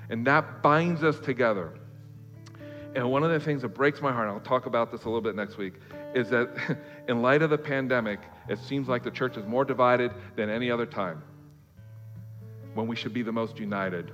And 0.09 0.27
that 0.27 0.63
binds 0.63 1.05
us 1.05 1.21
together. 1.21 1.75
And 2.97 3.11
one 3.11 3.23
of 3.23 3.31
the 3.31 3.39
things 3.39 3.61
that 3.61 3.69
breaks 3.69 4.01
my 4.01 4.13
heart, 4.13 4.31
I'll 4.31 4.41
talk 4.41 4.65
about 4.65 4.91
this 4.91 5.03
a 5.03 5.09
little 5.09 5.21
bit 5.21 5.37
next 5.37 5.59
week, 5.59 5.75
is 6.15 6.31
that 6.31 6.79
in 7.09 7.21
light 7.21 7.43
of 7.43 7.51
the 7.51 7.59
pandemic, 7.59 8.21
it 8.49 8.59
seems 8.61 8.89
like 8.89 9.03
the 9.03 9.11
church 9.11 9.37
is 9.37 9.45
more 9.45 9.67
divided 9.67 10.11
than 10.37 10.49
any 10.49 10.71
other 10.71 10.87
time 10.87 11.23
when 12.75 12.87
we 12.87 12.97
should 12.97 13.13
be 13.13 13.23
the 13.23 13.33
most 13.33 13.59
united. 13.59 14.13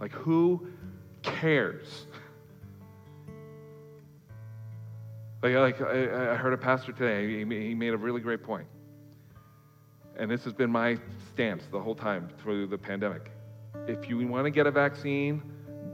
Like, 0.00 0.12
who 0.12 0.68
cares? 1.22 2.06
Like, 5.42 5.54
like 5.54 5.80
I, 5.82 6.32
I 6.32 6.34
heard 6.34 6.54
a 6.54 6.56
pastor 6.56 6.92
today, 6.92 7.28
he, 7.28 7.68
he 7.68 7.74
made 7.74 7.92
a 7.92 7.96
really 7.96 8.22
great 8.22 8.42
point. 8.42 8.66
And 10.16 10.30
this 10.30 10.42
has 10.44 10.54
been 10.54 10.70
my 10.70 10.98
stance 11.28 11.64
the 11.70 11.78
whole 11.78 11.94
time 11.94 12.30
through 12.38 12.68
the 12.68 12.78
pandemic. 12.78 13.30
If 13.86 14.08
you 14.08 14.26
want 14.26 14.46
to 14.46 14.50
get 14.50 14.66
a 14.66 14.70
vaccine, 14.70 15.42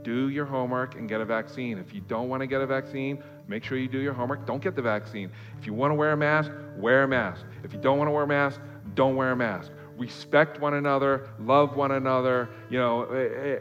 do 0.01 0.29
your 0.29 0.45
homework 0.45 0.95
and 0.95 1.07
get 1.09 1.21
a 1.21 1.25
vaccine. 1.25 1.77
If 1.77 1.93
you 1.93 2.01
don't 2.01 2.29
want 2.29 2.41
to 2.41 2.47
get 2.47 2.61
a 2.61 2.65
vaccine, 2.65 3.21
make 3.47 3.63
sure 3.63 3.77
you 3.77 3.89
do 3.89 3.99
your 3.99 4.13
homework. 4.13 4.47
Don't 4.47 4.63
get 4.63 4.75
the 4.75 4.81
vaccine. 4.81 5.29
If 5.59 5.67
you 5.67 5.73
want 5.73 5.91
to 5.91 5.95
wear 5.95 6.13
a 6.13 6.17
mask, 6.17 6.51
wear 6.77 7.03
a 7.03 7.07
mask. 7.07 7.45
If 7.63 7.73
you 7.73 7.79
don't 7.79 7.97
want 7.97 8.07
to 8.07 8.11
wear 8.11 8.23
a 8.23 8.27
mask, 8.27 8.61
don't 8.95 9.15
wear 9.15 9.31
a 9.31 9.35
mask 9.35 9.71
respect 9.97 10.59
one 10.59 10.73
another, 10.73 11.29
love 11.39 11.75
one 11.75 11.91
another. 11.91 12.49
You 12.69 12.79
know, 12.79 13.03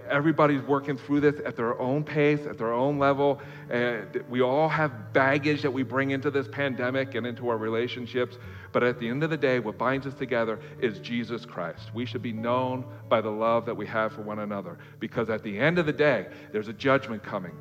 everybody's 0.09 0.63
working 0.63 0.97
through 0.97 1.21
this 1.21 1.41
at 1.45 1.57
their 1.57 1.79
own 1.79 2.05
pace, 2.05 2.47
at 2.47 2.59
their 2.59 2.73
own 2.73 2.99
level. 2.99 3.41
And 3.71 4.23
we 4.29 4.41
all 4.41 4.69
have 4.69 5.13
baggage 5.13 5.63
that 5.63 5.71
we 5.71 5.83
bring 5.83 6.11
into 6.11 6.31
this 6.31 6.49
pandemic 6.49 7.15
and 7.15 7.27
into 7.27 7.49
our 7.49 7.59
relationships. 7.59 8.39
But 8.73 8.83
at 8.83 8.99
the 8.99 9.09
end 9.09 9.23
of 9.23 9.31
the 9.31 9.37
day, 9.37 9.59
what 9.59 9.77
binds 9.79 10.07
us 10.07 10.15
together 10.15 10.59
is 10.81 10.99
Jesus 10.99 11.45
Christ. 11.45 11.93
We 11.95 12.07
should 12.07 12.23
be 12.23 12.33
known 12.33 12.85
by 13.09 13.21
the 13.21 13.31
love 13.31 13.67
that 13.67 13.77
we 13.77 13.87
have 13.87 14.13
for 14.13 14.23
one 14.23 14.39
another. 14.39 14.79
Because 15.01 15.29
at 15.31 15.43
the 15.43 15.59
end 15.59 15.79
of 15.79 15.87
the 15.87 15.93
day, 15.93 16.29
there's 16.53 16.69
a 16.69 16.73
judgment 16.73 17.23
coming. 17.23 17.53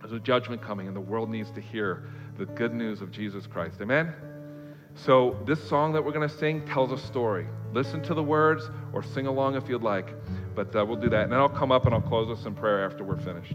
There's 0.00 0.12
a 0.12 0.20
judgment 0.20 0.62
coming, 0.62 0.88
and 0.88 0.96
the 0.96 1.00
world 1.00 1.30
needs 1.30 1.50
to 1.52 1.60
hear 1.60 2.08
the 2.36 2.46
good 2.46 2.74
news 2.74 3.02
of 3.02 3.10
Jesus 3.10 3.46
Christ. 3.46 3.80
Amen? 3.80 4.12
So, 4.94 5.36
this 5.46 5.62
song 5.68 5.92
that 5.94 6.04
we're 6.04 6.12
going 6.12 6.28
to 6.28 6.34
sing 6.36 6.64
tells 6.66 6.92
a 6.92 6.98
story. 6.98 7.46
Listen 7.72 8.02
to 8.02 8.14
the 8.14 8.22
words 8.22 8.70
or 8.92 9.02
sing 9.02 9.26
along 9.26 9.56
if 9.56 9.68
you'd 9.68 9.82
like. 9.82 10.08
But 10.54 10.74
uh, 10.76 10.84
we'll 10.84 10.96
do 10.96 11.08
that. 11.08 11.24
And 11.24 11.32
then 11.32 11.38
I'll 11.38 11.48
come 11.48 11.72
up 11.72 11.86
and 11.86 11.94
I'll 11.94 12.00
close 12.00 12.28
us 12.36 12.44
in 12.46 12.54
prayer 12.54 12.84
after 12.84 13.02
we're 13.02 13.18
finished. 13.18 13.54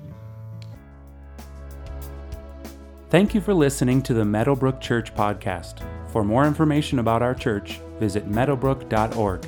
Thank 3.09 3.33
you 3.33 3.39
for 3.39 3.53
listening 3.53 4.01
to 4.03 4.13
the 4.13 4.25
Meadowbrook 4.25 4.81
Church 4.81 5.13
podcast. 5.15 5.81
For 6.11 6.23
more 6.23 6.45
information 6.45 6.99
about 6.99 7.21
our 7.21 7.33
church, 7.33 7.79
visit 7.99 8.27
meadowbrook.org. 8.27 9.47